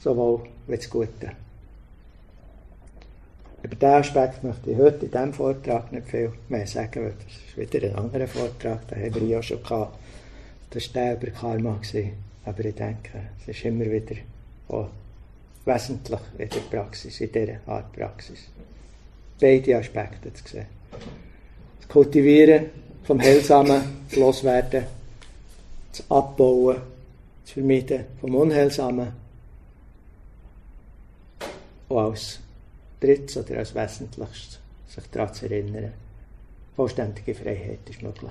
sowohl 0.00 0.40
wie 0.66 0.76
das 0.76 0.88
Gute. 0.88 1.32
Über 3.62 3.76
diesen 3.76 3.94
Aspekt 3.94 4.42
möchte 4.42 4.70
ich 4.70 4.76
heute 4.76 5.04
in 5.06 5.10
diesem 5.10 5.32
Vortrag 5.32 5.92
nicht 5.92 6.08
viel 6.08 6.32
mehr 6.48 6.66
sagen, 6.66 7.04
weil 7.04 7.14
das 7.24 7.36
ist 7.36 7.74
wieder 7.74 7.86
ein 7.88 7.96
anderer 7.96 8.26
Vortrag, 8.26 8.88
den 8.88 9.04
haben 9.04 9.14
wir 9.14 9.28
ja 9.28 9.42
schon 9.42 9.62
gehabt. 9.62 9.96
Das 10.70 10.94
war 10.94 11.02
der 11.02 11.14
über 11.14 11.30
Karma. 11.30 11.80
Aber 12.44 12.64
ich 12.64 12.74
denke, 12.74 13.10
es 13.40 13.48
ist 13.48 13.64
immer 13.64 13.84
wieder 13.84 14.16
auch 14.68 14.88
wesentlich 15.64 16.20
in 16.38 16.48
der 16.48 16.60
Praxis, 16.70 17.20
in 17.20 17.32
dieser 17.32 17.60
Art 17.66 17.92
Praxis. 17.92 18.48
Beide 19.40 19.76
Aspekte 19.76 20.32
zu 20.32 20.48
sehen. 20.48 20.66
Das 21.80 21.88
Kultivieren 21.88 22.70
vom 23.04 23.20
Heilsamen 23.20 24.06
loswerden, 24.12 24.86
zu 25.92 26.02
abbauen, 26.08 26.80
zu 27.44 27.54
vermeiden 27.54 28.04
vom 28.20 28.34
Unheilsamen. 28.34 29.12
Und 31.88 31.98
als 31.98 32.38
drittes 33.00 33.36
oder 33.36 33.58
als 33.58 33.74
wesentlichstes 33.74 34.60
sich 34.88 35.04
daran 35.10 35.34
zu 35.34 35.46
erinnern, 35.46 35.92
vollständige 36.76 37.34
Freiheit 37.34 37.80
ist 37.88 38.02
möglich. 38.02 38.30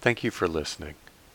Thank 0.00 0.24
you 0.24 0.32
for 0.32 0.48
listening. 0.48 0.96